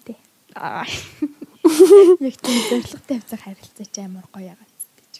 [0.55, 0.87] Аа.
[2.23, 5.13] Яг тийм зоригтой явцаар харилцаач амар гоё байгаа гэж.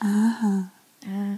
[0.00, 0.72] Аа.
[1.04, 1.36] Аа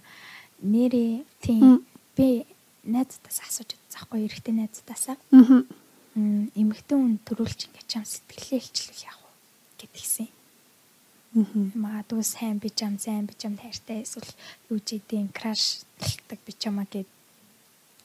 [0.63, 1.85] нэрээ тийм
[2.17, 2.47] би
[2.87, 5.17] найзтаас асууж үзэхгүй эрэгтэй найзтаасаа.
[5.31, 5.67] Мгм.
[6.15, 9.31] Мм эмэгтэй хүн төрүүлж ингээд чам сэтгэлээ илчлэх яах вэ
[9.87, 10.29] гэдгийгсэн.
[11.33, 11.73] Мгм.
[11.79, 14.29] Магадгүй сайн би чам сайн би чам тайртай эсвэл
[14.69, 17.09] юу ч идэм краш талдаг би чамаа гэд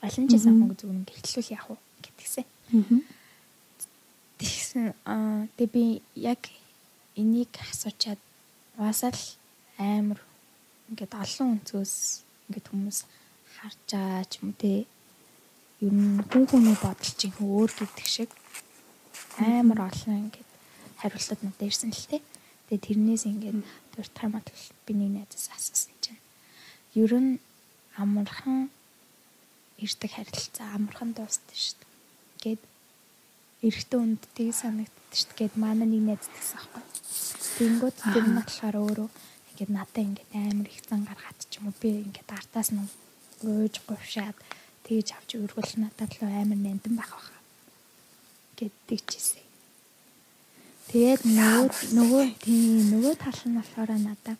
[0.02, 2.46] олон ч самаг зүгээр ингээд хэллүүл яах вэ гэдгийгсэн.
[2.72, 3.00] Мгм.
[4.38, 6.42] Тэгсэн аа тэг би яг
[7.18, 8.22] энийг асуучаад
[8.78, 9.24] угаасаа л
[9.82, 10.22] амар
[10.94, 13.00] ингээд олон өнцгөөс ингээд хүмүүс
[13.60, 14.88] харж байгаа ч юм те
[15.84, 18.32] ер нь хүн хүний бодол чинь өөр гэдэг шиг
[19.38, 20.50] амар олон ингээд
[20.98, 22.18] хариултад надад ирсэн л те.
[22.68, 23.62] Тэгээ тэрнээс ингээд
[23.94, 24.50] тэр таймат
[24.86, 26.22] би нэг найзаас асуусан чинь
[26.98, 27.38] ер нь
[28.02, 28.74] амархан
[29.78, 32.58] ирдэг харилцаа амархан дуусдаг шүү дээ.
[32.58, 32.62] Гэт
[33.62, 35.40] эрэгтэй хүнд тийг санагддаг шүү дээ.
[35.46, 36.84] Гэт манай нэг найз гэсэн аахгүй.
[37.58, 39.10] Тэнгүүд тэр нь болохоор өөрөө
[39.58, 42.86] ингээд надад ингээд амар их зан гаргаад ч юм уу би ингээд артаас нь
[43.42, 44.38] ууж говшаад
[44.86, 47.34] тэгж авч өргөл надад л амар нандин байх баха.
[48.62, 49.42] Гэт тэгчихсэн.
[50.94, 54.38] Тэгээд нөгөө нөгөө тийм нөгөө тал нь болохоор надад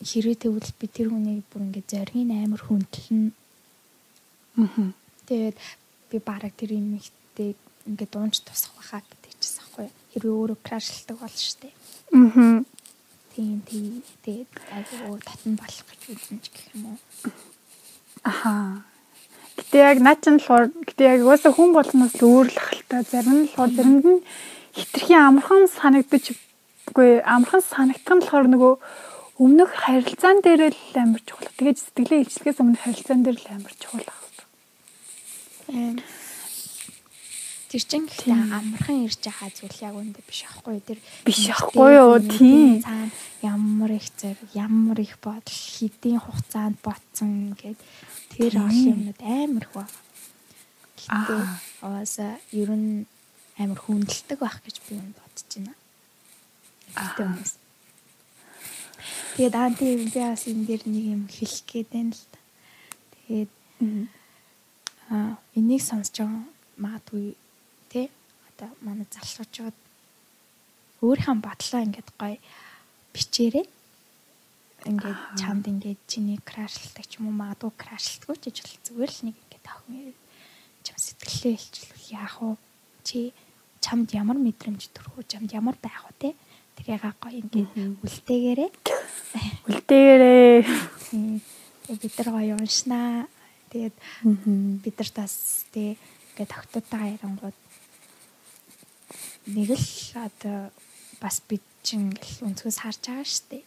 [0.00, 3.36] хэрэг тэгвэл би тэр хүнийг бүр ингээд зоргийн амар хүндэлнэ
[4.56, 4.94] Мгм.
[5.26, 5.56] Тэгээд
[6.10, 9.88] би бараг тэр юм ихтэй ингээд дуунч тусах байхаа гэдэг чийсэн аахгүй.
[10.14, 11.74] Хэрвээ өөрөө крашлдаг бол штэ.
[12.14, 12.62] Мгм.
[13.34, 16.98] Тийм тийм тэгээд айгүй татан болох гэж үзэн ч гэх юм уу.
[18.22, 18.86] Аха.
[19.58, 23.42] Гэтэ яг наа чин болохоор гэтэ яг уусаа хүн болноос л өөр л ахaltaа зарим
[23.42, 24.22] нь болохоор заримд нь
[24.78, 26.24] хитрхийн амархан санагдаж
[26.94, 28.74] үгүй амархан санагдах нь болохоор нөгөө
[29.42, 31.50] өмнөх харилцаан дээр л амар чухал.
[31.58, 34.22] Тэгээд сэтгэлээ илчлэхээс өмнө харилцаан дээр л амар чухал байх.
[37.74, 42.22] Тэр чинь гэхдээ амархан ирж байгаа зүйл яг үүндээ биш аахгүй тэр Биш аахгүй юу,
[42.22, 42.78] тийм.
[42.86, 43.10] цаана
[43.42, 47.74] ямар их зэрэг ямар их бодол хэдийн хугацаанд ботсон гэд
[48.30, 49.66] тэр олон юмнууд амар.
[50.94, 51.58] Гэхдээ Аа.
[51.82, 53.10] угаасаа ер нь
[53.58, 55.74] амар хүндэлдэг байх гэж би юм бодож байна.
[56.94, 57.52] Гэхдээ хүмүүс.
[59.34, 62.38] Тэгээд анти би бас энэ дэр нэг юм хэлэх гээд байна л та.
[63.26, 63.50] Тэгээд
[65.10, 66.46] аа энийг сонсож байгаа
[66.78, 67.34] магадгүй
[67.94, 68.06] тий
[68.50, 69.76] одоо манай залхуучууд
[71.06, 72.38] өөрийнхөө бодлоо ингээд гоё
[73.14, 73.66] бичээрэй.
[74.90, 79.20] Ингээд чамд ингээд чиний крашлдаг ч юм уу магадгүй крашлдаггүй ч гэж бол зүгээр л
[79.30, 80.14] нэг ингээд охин
[80.84, 82.50] чам сэтгэлээ илчлүүл яах вэ?
[83.06, 83.18] Чи
[83.84, 85.30] чамд ямар мэдрэмж төрөх вэ?
[85.30, 86.30] Чамд ямар байх вэ те?
[86.76, 87.70] Тэр ягаа гоё ингээд
[88.04, 88.70] үлдээгээрээ
[89.70, 90.56] Үлдээгээрээ.
[92.00, 93.28] Бид нар гоё уншнаа.
[93.72, 93.96] Тэгээд
[94.84, 95.96] бид нар тас тий
[96.34, 97.56] ингээд тогтоотойгоо ярангууд
[99.46, 100.70] нэг л одоо
[101.20, 103.60] бас бид чинь ингээл өнцгөөс харж байгаа штэ.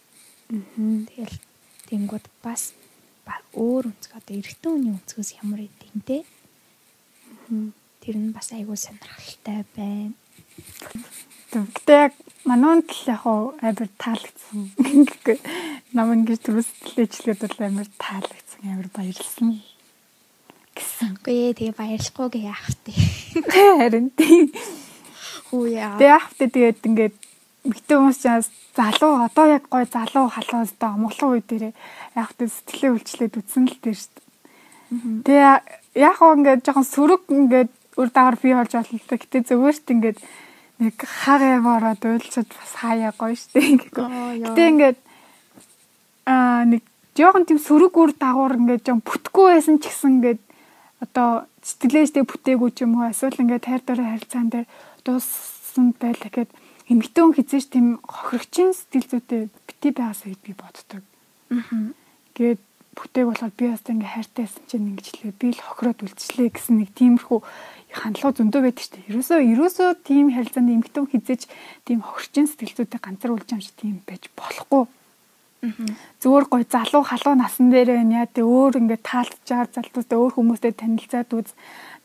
[0.50, 1.38] Тэгэл
[1.90, 2.74] тэнгууд бас
[3.26, 6.18] ба- өөр өнцгөө одоо эрэгтэй хүний өнцгөөс ямар идэм те.
[8.02, 10.14] Тэр нь бас айгүй сонирхолтой байна.
[11.88, 12.14] Яг
[12.44, 14.72] мануунд л яг амар таалагдсан.
[14.82, 15.38] Гэхгүй
[15.96, 18.62] нам ингэж төрөсөлтэйчлээд бол амар таалагдсан.
[18.68, 19.62] Амар баярлсан.
[20.78, 22.94] Үгүй ээ тэгээ баярлахгүй яах вэ?
[23.50, 24.52] Харин тийм.
[25.48, 25.96] Хүү яа.
[25.98, 27.16] Тэгээ яахтай тэгээд ингээд
[27.68, 31.76] Гэтэ хүмүүс чаас залуу одоо яг гой залуу халуун өстө амглан үе дээр
[32.16, 34.28] яг тэ сэтгэлээ үйлчлээд үтсэн л дээ шүү дээ.
[35.28, 35.56] Тэгээ
[36.00, 39.20] яг гоо ингээд жоохон сөрөг ингээд үр дагавар бий болж болно л дээ.
[39.20, 40.18] Гэтэ зөвхөрт ингээд
[40.80, 43.36] нэг хагаа бороод уйлчаад бас хаяа гоё.
[43.36, 44.48] Аа, яа.
[44.48, 45.00] Гэтэ ингээд
[46.24, 46.84] аа нэг
[47.20, 50.42] жоохон тийм сөрөг үр дагавар ингээд жоон бүтггүй байсан ч гэсэн ингээд
[51.04, 54.68] одоо сэтгэлээстэй бүтээгүй ч юм уу эсвэл ингээд тайр дөрөө харилцаан дээр
[55.08, 56.52] дууссан байлаа гэхэд
[56.92, 61.04] эмэгтэй хүн хизээш тийм хохирогчийн сэтгэл зүйтэй бити байгаасаа гэж би боддог.
[61.56, 61.96] Аа.
[62.36, 62.62] Тэгээд
[62.98, 66.90] бүтээг болохоор би бас ингээ хайртайсан чинь ингэж хэлээ би л хохироод үлдчихлээ гэсэн нэг
[66.98, 67.40] тиймэрхүү
[67.94, 69.10] хандлага зөндөө байдаг шүү дээ.
[69.14, 71.44] Ерөөсөө ерөөсөө тийм харилцаанд эмэгтэй хүн хизээч
[71.86, 74.84] тийм хохирогчийн сэтгэл зүйтэй ганцар үлж юм шиг тийм байж болохгүй.
[76.22, 80.34] Зүгээр гой залуу халуун насан дээр байна яа тэ өөр ингээ таалж байгаа залуустай өөр
[80.38, 81.50] хүмүүстэй танилцаад үз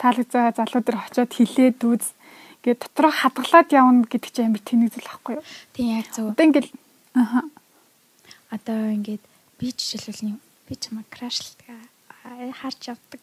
[0.01, 2.17] таалж байгаа залуудаар очиод хилээд үз
[2.63, 5.45] гээ дотроо хадгалаад явна гэдэг чинь амар тэнэг зүйл байхгүй юу?
[5.75, 6.31] Тийм яг зөв.
[6.31, 6.71] Одоо ингээл
[7.19, 7.41] аха
[8.53, 9.25] Одоо ингээд
[9.57, 10.37] би жишээлбэл
[10.69, 11.73] би чамаа крашлдаг
[12.61, 13.21] харж явдаг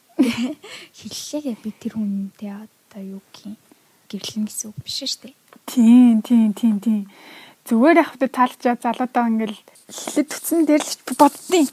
[0.98, 3.54] хэллээгээ би тэр хүнтэй одоо юу гин
[4.10, 5.36] гэрлэн гэсэн үг биш шүү дээ.
[5.70, 7.06] Тийм, тийм, тийм, тийм.
[7.70, 11.70] Зүгээр яг хөтө таалчаа залуудаа ингээл хилэд төцсөн дээр л боддیں۔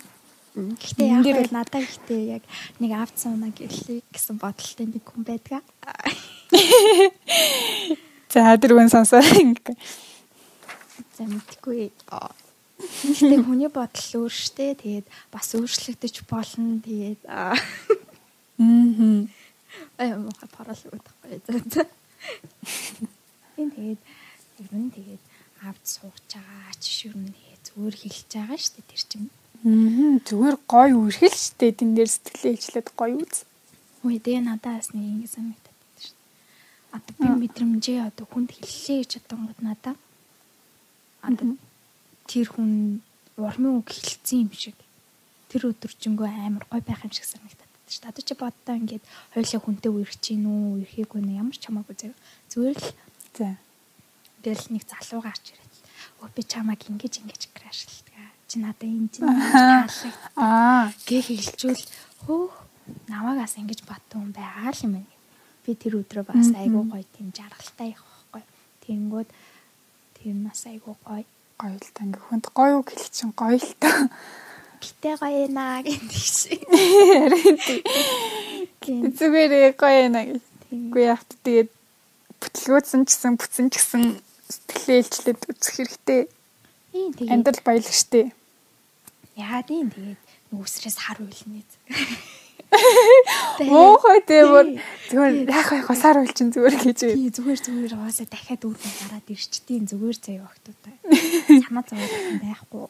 [0.56, 2.44] Гэхдээ яг бол надад ихтэй яг
[2.76, 5.64] нэг авцсан унаа гэрлээ гэсэн бодолтой нэг хүн байдаг.
[8.32, 9.22] За дөрвөн сонсоо.
[11.16, 11.90] За мэдгүй.
[12.12, 12.30] Аа.
[12.76, 14.76] Гэхдээ хүний бодол өөр штэ.
[14.76, 16.76] Тэгээд бас өөрчлөгдөж болно.
[16.84, 17.56] Тэгээд аа
[18.60, 19.28] Мм.
[19.96, 21.40] аа мохо парал өгдөхгүй.
[21.48, 21.82] За за.
[23.56, 24.00] Энэ тэгээд
[24.60, 25.22] ер нь тэгээд
[25.64, 29.30] авд сууж байгаа ч ер нь тэгээд зүгээр хэлж байгаа штэ тэр чинь.
[29.64, 30.20] Мм.
[30.28, 33.48] Зүгээр гой үрхэл штэ тэн дээр сэтгэлээ ижлээд гой үз.
[34.04, 35.65] Үгүй дээ надаас нэг ингэ шүү.
[36.96, 39.94] Одоо би мэдрэмжээ одоо хүнд хэллээ гэж бодонгод надаа.
[41.22, 41.56] Одоо
[42.26, 43.00] тэр хүн
[43.36, 44.76] урмын үг хэлсэн юм шиг.
[45.52, 48.08] Тэр өдөржингөө амар гой байх юм шиг санагдаад байна шүү.
[48.08, 49.04] Одоо чи боддоо ингээд
[49.34, 52.18] хоёулаа хүнтэй үерч гин үү, үерхийгүй нэ ямар ч хамаагүй зэрэг.
[52.50, 52.88] Зүгээр л
[53.36, 53.48] За.
[54.42, 55.74] тэгэл нэг залуу гарч ирээд.
[56.24, 58.14] Өө би чамаг ингэж ингэж крашилдаг.
[58.48, 60.90] Чи надад энэ чинь таалаг Аа.
[61.06, 61.82] гээ хэлжүүл
[62.26, 62.54] хөөх
[63.10, 65.15] намаагаас ингэж баттун байгаа л юм байна.
[65.66, 68.42] Би тэр өдрөө бас айгуу гоё тийм жаргалтай явах байхгүй.
[68.86, 69.28] Тэнгүүд
[70.14, 71.26] тэр нас айгуу гоё.
[71.58, 74.06] Гоё л та ингээ хүнд гоё үг хэлэх чинь гоё л та.
[74.78, 76.62] Гэтэ гоё наа гэдэг шиг.
[79.18, 80.38] Зүгээр гоё наа гэж.
[80.70, 80.94] тийм.
[80.94, 81.70] Яах вэ тэгээд
[82.40, 84.02] бүтлгөөдсөн ч гэсэн бүтсэн ч гэсэн
[84.46, 86.20] сэтгэлээ ижлээд үзэх хэрэгтэй.
[86.94, 88.30] Ийм тэгээд Амьдрал баялаг штэ.
[89.36, 90.20] яа тийм тэгээд
[90.52, 91.64] нүсрээс хар уйлнэ.
[93.70, 96.98] Муухай дээр зүгээр яах вэ госаар уйл чинь зүгээр гэж.
[97.14, 100.96] Тий зүгээр зүгээр уусаа дахиад үргэн гараад ирчдیں۔ зүгээр заяа өгтүүдээ.
[101.66, 102.12] Санаа зовоод
[102.42, 102.84] байхгүй.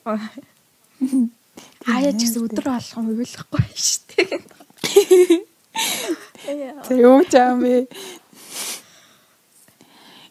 [1.87, 5.45] Аяа ч гэсэн өдөр болгон уйлахгүй шүү дээ.
[6.87, 7.87] За юу ч юм бэ.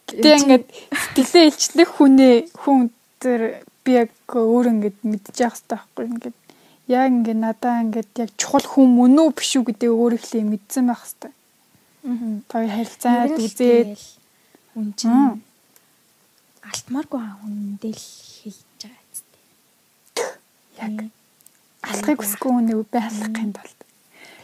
[0.07, 6.37] Гэтэ ингээд сэтгэлээ илчлэх хүнээ хүн тэр би яг өөр ингээд мэдчих хэрэгтэй байхгүй ингээд
[6.87, 11.03] яг ингээд надаа ингээд яг чухал хүн мөн үү биш үү гэдэг өөрөглөө мэдсэн байх
[11.03, 11.35] хэвээр.
[12.07, 12.39] Аа.
[12.47, 13.91] Тоо харилцаад үзээд
[14.79, 15.43] үн чинь
[16.63, 19.23] алтмааргүй хүндэл хийж байгаа зү.
[20.79, 20.95] Яг
[21.83, 23.79] алахыг хүсэхгүй хүнийг байхын тулд.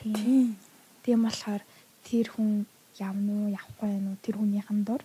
[0.03, 0.55] Тийм.
[1.03, 1.63] Тийм болохоор
[2.03, 2.67] тэр хүн
[2.99, 5.03] явна уу, явахгүй нь тэр хүнийхэн дур.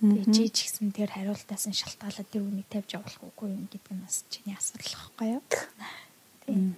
[0.00, 3.92] Тэгээд чи ч гэсэн тэр хариултаас нь шалтгаалаад тэр үнийг тавьж явуулах үгүй юм гэдэг
[3.94, 5.42] нь бас чиний асуудал واخхой юу
[6.46, 6.74] тий.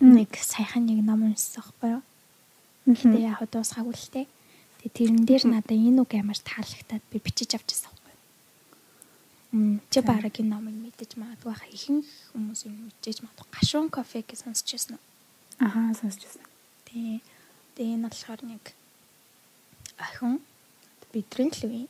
[0.00, 2.02] Нэг саяхан нэг ном уншсан байхгүй юу?
[2.86, 4.26] Гэхдээ яг дуусгаагүй л тий.
[4.82, 9.80] Тэгээ тэрэн дээр надаа энэ үг ямар таалагтаад би бичиж авчихсан байхгүй юу?
[9.88, 14.44] Чи бараг энэ номыг мэдэж магадгүй хаа ихэнх хүмүүс юм мэдээж магадгүй гашуун кофе гэж
[14.44, 15.04] сонсчихсан уу?
[15.64, 16.44] Ахаа сонсчихсан.
[16.84, 17.22] Тий.
[17.78, 18.64] Тэгээ энэ болохоор нэг
[19.98, 20.42] охин
[21.14, 21.86] бидрийн л үе.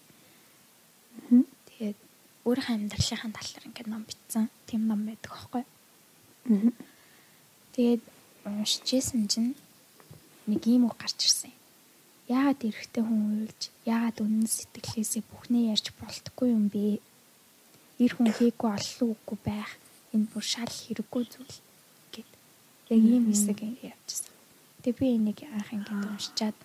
[1.73, 1.99] Тэгээд
[2.45, 4.53] өөр амьдралынхаа талаар ингээд ном бичсэн.
[4.69, 5.74] Тим ном байдаг аахгүй юу?
[6.45, 8.03] Тэгээд
[8.45, 9.57] уншижсэн чинь
[10.47, 11.51] нэг ийм үг гарч ирсэн.
[11.51, 11.61] юм.
[12.29, 17.01] Яагаад эрэгтэй хүн уйлж, яагаад үнэн сэтгэлээсээ бүхнээ ярьж болтгүй юм бэ?
[18.01, 19.73] Ир хүн хийггүй оллоо үгүй байх.
[20.13, 21.57] Энэ бүр шал хэрэггүй зүйл
[22.13, 22.31] гэд.
[22.93, 24.35] Яг ийм хэсэг явчихсан.
[24.85, 26.57] Тэгээ би энийг анх ингээд уншичаад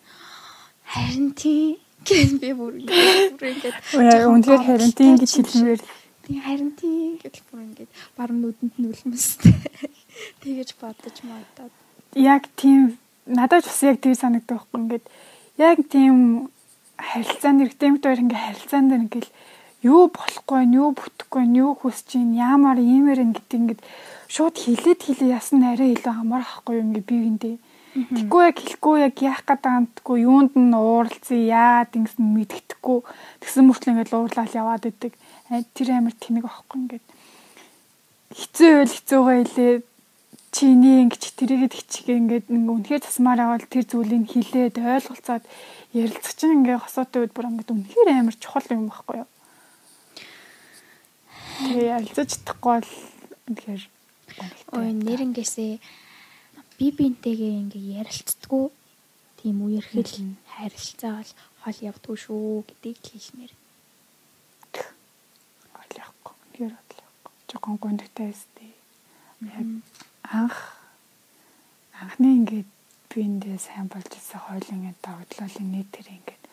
[0.84, 5.82] харин тийм гэж би бүр ингээд үнээр харин тийм гэж хэлмээр
[6.30, 9.50] Тийм харин тийм гэж бүр ингээд баруун нүдэнд нь үлмэстэй.
[10.46, 11.74] Тэгэж бодож модод.
[12.14, 14.78] яг тийм надад ч бас яг тийм санагддаг байхгүй.
[14.78, 15.06] Ингээд
[15.58, 16.54] яг тийм
[17.02, 19.28] харилцаанд эргэтэй юмтай хоёр ингээд харилцаанд ингээд
[19.82, 23.82] юу болохгүй байна юу бүтэхгүй байна юу хүсэж чинь яамаар иймэр ин гэдэг ингээд
[24.30, 27.56] шууд хилээд хилээ ясна арай илүү амар ахгүй юм ингээд биеиндээ
[27.90, 33.00] Тэггүй яг хэлэхгүй яг яах гээд таамтгүй юунд нь ууралцсан яад ингэсэн мэдгэдэггүй
[33.42, 35.14] тэгсэн мөртлөө ингээд уурлал яваад идэг
[35.50, 37.06] тэр амар тэнэг аахгүй ингээд.
[38.38, 39.74] Хэцүү байл хэцүүгээ хэлээ.
[40.50, 45.46] Чиний ингэж тэрийгэд хичгээ ингээд ингээ үнэхээр засмаар авал тэр зүйлийг хилээд ойлголцоод
[45.94, 49.30] ярилцах чинь ингээ хосоотой үед бүр ингээд үнэхээр амар чухал юм байхгүй юу.
[51.70, 52.92] Тэгээ ярилцаж чадахгүй бол
[53.50, 53.84] үнэхээр
[54.78, 55.74] Ой нэрнгээсээ
[56.78, 58.66] би бинтэйгээ ингээ ярилцдаггүй.
[59.42, 61.32] Тийм үерхэл харилцаа бол
[61.62, 63.54] хол явдгүй шүү гэдгийг хэлмээр.
[66.60, 66.68] Ойлгохгүй.
[66.68, 67.34] Үнэхээр ойлгохгүй.
[67.50, 68.72] Жохон гондогтай өстэй.
[69.42, 69.68] Яг
[70.28, 70.58] анх
[71.96, 72.70] анхны ингээд
[73.10, 76.44] би эндээ сайн болж ирсэн хойлын ингээд догтлолын нийт тэр ингээд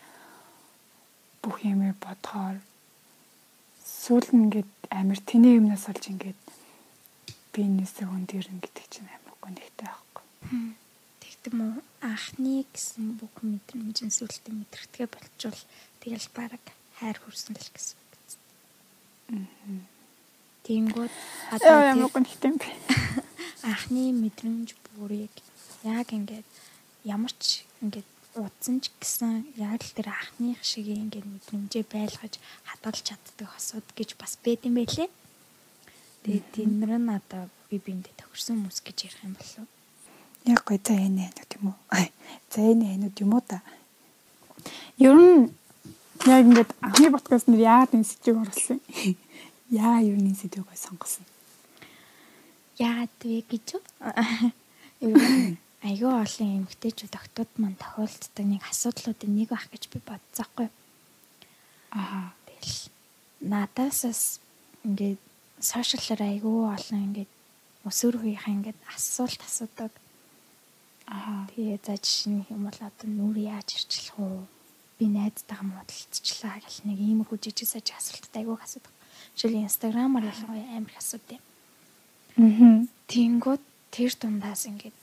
[1.43, 2.59] бүх юмыг бодохоор
[3.83, 6.41] сүүл нь ингээд амар тэний юмнаас болж ингээд
[7.53, 10.25] би энэсээ хүн дээр ингээд чинь амар гондогтай байхгүй.
[11.23, 11.75] Тэгдэм үү
[12.07, 15.61] анхны гэсэн бүх мэдрэмжийн сүлтээ мэдрэгдэгэ болчвол
[16.03, 16.63] тэгэл баг
[16.99, 18.33] хайр хүрсэн л гэсэн биз.
[20.67, 21.13] Тэнгүүд
[21.55, 22.69] одоо ямар гондогтай юм бэ?
[23.71, 25.31] анхны мэдрэмж бүрийг
[25.87, 26.47] яг ингээд
[27.07, 33.01] ямар ч ингээд удсан ч гэсэн яг л тэр анхных шиг ингээд мэдрэмжээ байлгаж хадгалж
[33.07, 35.11] чаддаг хосууд гэж бас байд юм байлээ.
[36.27, 39.67] Тэгээд тэндэр нь одоо би биэндээ тохирсон хүмүүс гэж ярих юм болов.
[40.47, 41.79] Яг гой за энэ хэнүүд юм уу?
[42.51, 43.63] За энэ хэнүүд юм уу та?
[44.99, 45.51] Ер нь
[46.27, 48.79] яг ингээд анхны подкаст нэр яагаад энэ сэдвийг оруулсан?
[49.67, 51.27] Яа энэ сэдвийг сонгосон?
[52.79, 53.83] Яагаад вэ гэж юу?
[55.83, 60.71] Айгүй олон эмгтээчүүд октод маань тохиолддог нэг асуудлуудын нэг байх гэж би бодсоохгүй.
[61.99, 62.31] Аа.
[62.47, 62.79] Тэгэл
[63.43, 64.39] надаасаас
[64.87, 65.19] ингээд
[65.59, 67.33] сошиаллаар айгүй олон ингээд
[67.87, 69.93] өсвөр үеийнхэн ингээд асуулт асуудаг.
[71.11, 71.51] Аа.
[71.51, 74.47] Тэгээ за жишээ нь юм бол одоо нүр яаж ирчлэх үү?
[74.99, 78.96] Би найзтайгаа муудалцчлаа гэл нэг иймэрхүү жижиг саж асуултад айгүй асуудаг.
[79.35, 81.41] Жишээл инстаграмаар ялангуяа амар их асуудаг.
[82.37, 82.89] Мгм.
[83.09, 84.97] Тэнгүүд тэр дундаас ингээд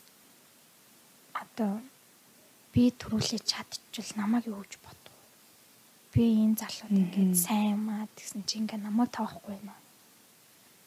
[1.34, 1.82] одоо
[2.72, 5.14] би төрүүлээ чадчихвал намайг юу гэж бодов?
[6.14, 9.74] Би энэ залууд ингээд сайн юм аа гэсэн чи ингээд намайг тоохгүй байна.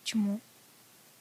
[0.08, 0.40] Ч юм уу?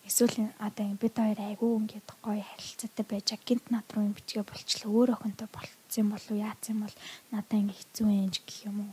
[0.07, 4.91] Эсвэл одоо бид хоёр айгүй ингээд гоё харилцаатай байж гинт над руу юм бичгээ болчлоо
[4.95, 6.95] өөр охинтой болцсон болов уу яатсан бол
[7.35, 8.93] надаа ингээд хэцүү юм гэх юм уу?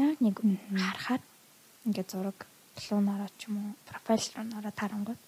[0.00, 0.40] Яг нэг
[0.72, 1.22] харахаар
[1.84, 2.38] ингээд зураг
[2.90, 5.22] руунаараа ч юм уу профайл руунаараа тарангууд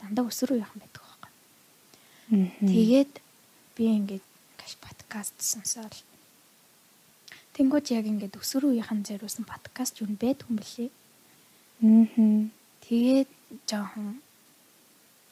[0.00, 1.30] дандаа өсвөр үеийнхэн байдаг байхгүй.
[2.72, 3.12] Тэгээд
[3.76, 4.26] би ингээд
[4.58, 5.98] гаш подкаст сонсоол.
[7.54, 10.90] Тэнгүүд яг ингээд өсвөр үеийнхэн зориулсан подкаст юу байдаг юм бэлээ.
[11.82, 12.50] Мгм.
[12.82, 13.30] Тэгээд
[13.68, 14.22] жоохон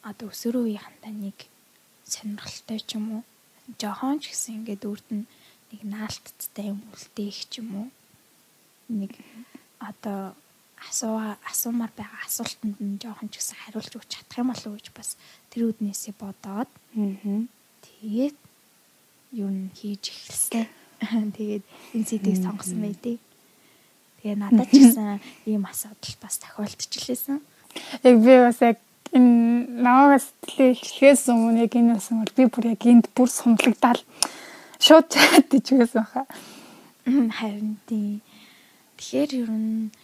[0.02, 1.38] одоо өсвөр үеийнхэнтэй нэг
[2.04, 3.22] сонирхолтой ч юм уу.
[3.80, 5.24] Жоохон ч гэсэн ингээд үрд нь
[5.70, 7.88] нэг наалтцтай юм үлдээх ч юм уу.
[8.90, 9.12] Нэг
[9.78, 10.34] одоо
[10.88, 11.16] асуу
[11.50, 15.16] асуумаар байгаа асуултанд нь жоохон ч гэсэн хариулж өгч чадах юм болов уу гэж бас
[15.52, 17.48] тэр үднээсээ бодоод Мгм.
[17.84, 18.36] Тэгээд
[19.38, 20.66] юу н хийж эхэлсэн.
[21.36, 21.64] Тэгээд
[21.94, 23.18] энэ сэдвийг сонгосон байдیں۔
[24.20, 27.38] Тэгээ надад ч гэсэн ийм асуудал бас тохиолдчихлээсэн.
[28.02, 28.78] Яг би бас яг
[29.14, 34.02] энэ наваагаас сэтгэлээ илчлэхээс өмнө яг энэ болсон бол би бүр яг энд бүр сумлагдаал
[34.82, 36.26] шууд чадчих байсан хаа.
[37.06, 38.20] Харин тийм.
[38.98, 39.94] Тэгэхээр ер нь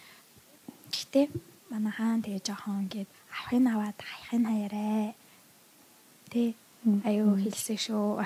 [0.96, 1.26] гэхдээ
[1.68, 5.12] манай хаан тэгээ жоохон ингээд авахын аваад хайхын хаяраа.
[6.32, 6.56] Тэ?
[7.04, 8.24] Аюу хэлсэн шүү.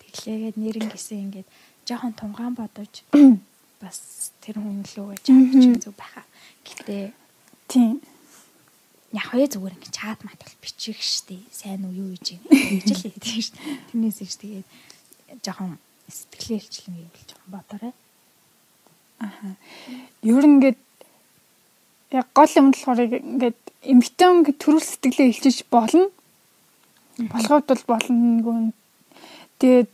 [0.00, 1.48] Тэглээгээд нэрэн гисэн ингээд
[1.82, 3.02] жоохон тунгаан бодож
[3.82, 6.24] бас тэр хүн лөө чадчих зүг байхаа.
[6.62, 7.10] Гэтэ
[7.66, 7.98] Тийм.
[9.10, 13.42] хөө зүгээр ингэ чат мат бол бичих штеп сайн уу юу гэж ингэж л хийдэг
[13.42, 14.66] штеп тэрнээс иш тэгээд
[15.42, 17.94] жоохон сэтгэлээ илчлэн гэвэл жоохон бодорой
[20.22, 20.78] Ер нь ингээд
[22.10, 26.10] яг гол юм болохоор ингээд эмгтэн төрөл сэтгэлээ илчиж болно.
[27.18, 28.72] Болоход бол болно.
[29.58, 29.90] Тэгээд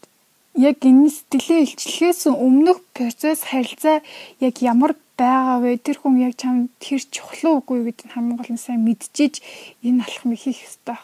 [0.56, 4.04] яг энэ сэтгэлээ илчлэхээс өмнөх процесс харилцаа
[4.40, 5.80] яг ямар байгаа вэ?
[5.80, 9.40] Тэр хүн яг чамд тэр чухал уугүй гэдэг нь хамгийн гол нь сайн мэдчихэж
[9.86, 11.00] энэ алхам хийх хэрэгтэй.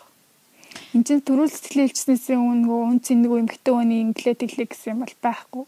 [0.93, 5.01] Энд чинь төрөл сэтгэлээ илчснээс өмнө үн цэн нөгөө эмгтэн хүний инглээ тэглээ гэсэн юм
[5.05, 5.65] бол байхгүй.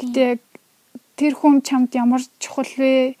[0.00, 0.24] Гэтэ
[1.16, 3.16] тэр хүн чамд ямар чухал вэ?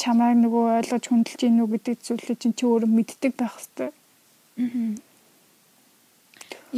[0.00, 3.90] Чамайг нөгөө ойлгож хүндэлж гинүү гэдэг зүйлээ чинь чи өөрөө мэддэг байх хэрэгтэй.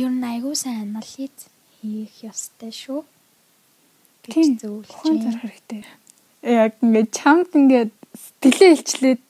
[0.03, 1.47] ер нь айгуу сайн анализ
[1.79, 3.01] хийх ёстой шүү
[4.23, 4.59] Тийм.
[4.59, 5.83] зөвлөж Хүн зарах хэрэгтэй.
[6.43, 9.21] Яг ингээд чамд ингээд сэтгэлээ илчлээд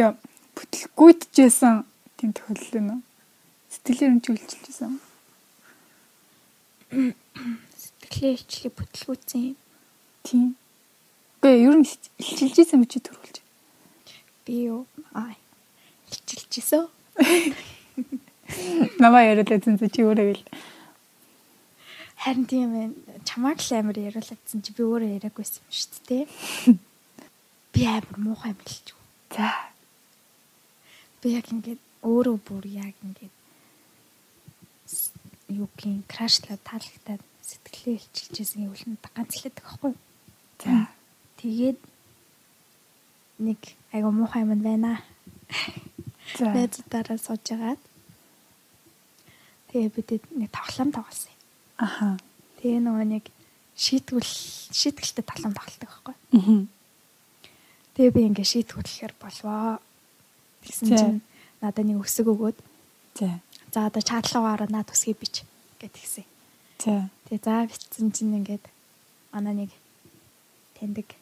[0.00, 0.12] яа
[0.56, 1.84] бүтэл гүйтжсэн
[2.16, 3.00] тийм тохиолдол юм уу?
[3.72, 4.92] Сэтгэлээр нь чөлжилжсэн.
[7.80, 9.56] сэтгэлээ илчлэг бүтлгүүцэн
[10.24, 10.56] Тийм.
[11.44, 13.36] Гэ ер нь илчилжсэн мэт чи төрүүлж.
[14.48, 15.36] би юу аа
[16.08, 16.88] илчилжсэн
[19.00, 20.44] Намаа яриулаа зэн чи өөрөө гэл.
[22.24, 22.88] харин тийм ээ
[23.28, 26.24] чамааг л амар яриулагдсан чи би өөрөө яриаггүйсэн юм шүү дээ
[27.76, 29.00] би амар муухай юм хэлж юу
[29.36, 29.52] За.
[31.20, 33.34] би яг ингээд өөрөө бүр яг ингээд
[34.88, 35.12] с-
[35.52, 40.00] юу гин крашлаа таалагтаад сэтгэлээ илчилжсэн гэвэл нь ганц хэлээд байгаа байхгүй юу?
[40.64, 40.88] За.
[41.44, 41.76] Тэгээд
[43.36, 43.60] нэг
[43.92, 45.04] айгу муухай юм байна.
[46.40, 46.48] За.
[46.56, 47.82] Найзуудаараа сууж агаад
[49.68, 51.36] тэгээ бид нэг тоглоом тоглосон.
[51.76, 52.16] Аха.
[52.64, 53.28] Тэгээ нөгөө нэг
[53.76, 54.24] шийтгүүл
[54.72, 56.16] шийтгэлтэй тоглоом тоглолдог байхгүй.
[56.32, 56.60] Мгм.
[57.92, 59.84] Тэгээ би ингээ шийтгүүлэхээр болвоо.
[60.64, 61.20] Тэгсэн чинь
[61.60, 62.56] надад нэг өсөг өгөөд
[63.20, 63.36] За.
[63.68, 65.44] за одоо чатлагаараа наад өсгий бич
[65.76, 66.24] гэт гисэн.
[66.80, 67.12] За.
[67.28, 68.64] Тэгээ за битсэн чинь ингээд
[69.28, 69.70] манай нэг
[70.80, 71.20] таньдаг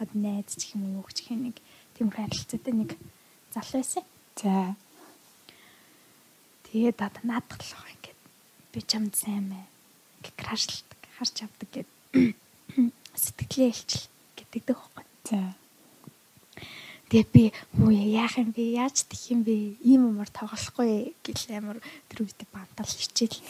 [0.00, 1.56] од найз ч юм уу ч гэх нэг
[1.98, 2.90] тийм харилцаатай нэг
[3.54, 4.04] залуу байсан.
[4.38, 4.76] За.
[6.68, 8.20] Тэгээд одоо наадах л байгаа ингээд
[8.72, 9.60] би чамд сайн мэ.
[10.22, 11.90] Ингээ крашлдаг, харж авдаг гэд
[13.24, 14.04] сэтгэлээ илчил
[14.36, 15.04] гэдэг дэх байхгүй.
[15.26, 15.40] За.
[17.08, 18.76] Тэгээ би муу яах юм бэ?
[18.76, 19.80] Яаж тэх юм бэ?
[19.80, 21.80] Ийм юмар тоглохгүй гэл амар
[22.12, 23.40] тэр үед бантал хичээл.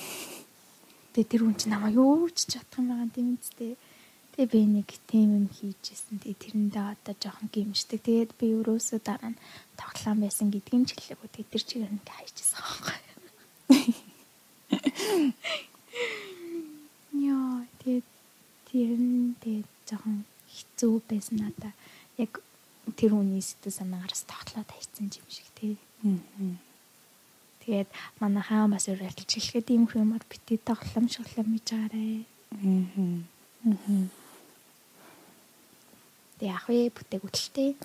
[1.12, 3.74] Тэгээ тэр хүн чинь намайг юу ч чадах юм байгаа юм зү.
[4.38, 6.22] Тэгээ би нэг тийм юм хийжсэн.
[6.22, 8.06] Тэгээ тэрэндээ одоо жоохон гимждэг.
[8.06, 9.42] Тэгээд би өрөөсөө дараа нь
[9.74, 11.26] тоглоом байсан гэдгийг ч хэлээгүй.
[11.26, 12.98] Тэгээ тэр чигээр нэг хайжсэн байхгүй.
[17.18, 18.06] Яа, тэгээд
[18.70, 21.74] тэр нь тэгээд жоохон хэцүү байсан надаа.
[22.14, 22.38] Яг
[22.94, 25.74] тэр хүний сэтгэл санаагаараас тогтлоод хайцсан юм шиг тий.
[27.66, 27.90] Тэгээд
[28.22, 32.22] манай хаан бас өрөөлж хэлэхэд ийм юмар битээ тоглоом шоглоом хийж байгаарэ.
[36.38, 37.70] Тэг яах вэ бүтээг үтэлтэй.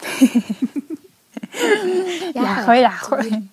[2.37, 3.49] Яах вэ яах вэ?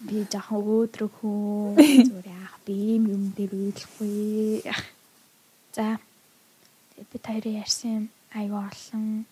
[0.00, 1.76] Би жоохон өөдрөг хүн
[2.08, 4.64] зүгээр яах би ийм юм дээр үйлэхгүй.
[5.76, 6.00] За.
[6.96, 9.28] Тэгээд би таараа ярьсан аюу олон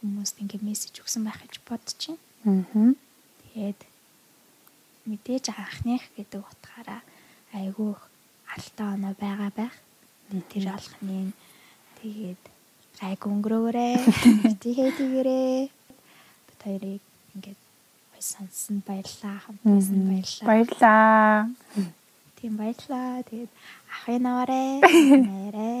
[0.00, 2.16] хүмүүст ингээ мессеж өгсөн байх гэж бодчих.
[2.48, 2.96] Аа.
[3.52, 3.80] Тэгээд
[5.04, 7.00] мэдээж анхных гэдэг утгаараа
[7.52, 8.02] айгүй их
[8.48, 9.76] алтай оноо байгаа байх.
[10.48, 11.36] Тэр алхныг
[12.00, 12.55] тэгээд
[12.96, 13.94] гайг өнгөрөөрэй.
[14.56, 15.56] Тэгээ тэгэрээ.
[16.48, 17.02] Бид хоёрыг
[17.36, 17.60] ингээд
[18.20, 19.36] сонсон баярлаа.
[19.44, 20.46] Хамтсан баярлаа.
[20.48, 21.48] Баярлаа.
[22.40, 23.20] Тийм баярлаа.
[23.28, 23.52] Тэгээд
[23.92, 24.64] ахын наваарэ.
[25.28, 25.72] Нэрэ.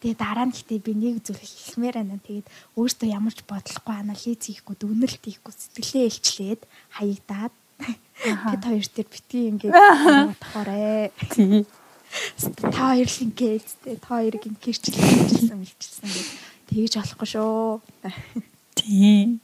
[0.00, 2.20] Тэгээ дараа нь гэтээ би нэг зүйл хэлмээр байна.
[2.20, 6.60] Тэгээд өөртөө ямар ч бодлохгүй анализ хийхгүй, дүнэлт хийхгүй сэтгэлээ илчлээд
[6.96, 9.72] хаягдаад бид хоёр төр битгий ингээд
[10.36, 11.12] бодохоорэ.
[11.32, 11.64] Тий.
[12.74, 16.38] Та хоёр л ингээд тэ та хоёрыг ингээрчлээ хэлсэн хэлчихсэн гэдэг.
[16.70, 17.80] Тэгж болохгүй шүү.
[18.78, 19.38] Тий.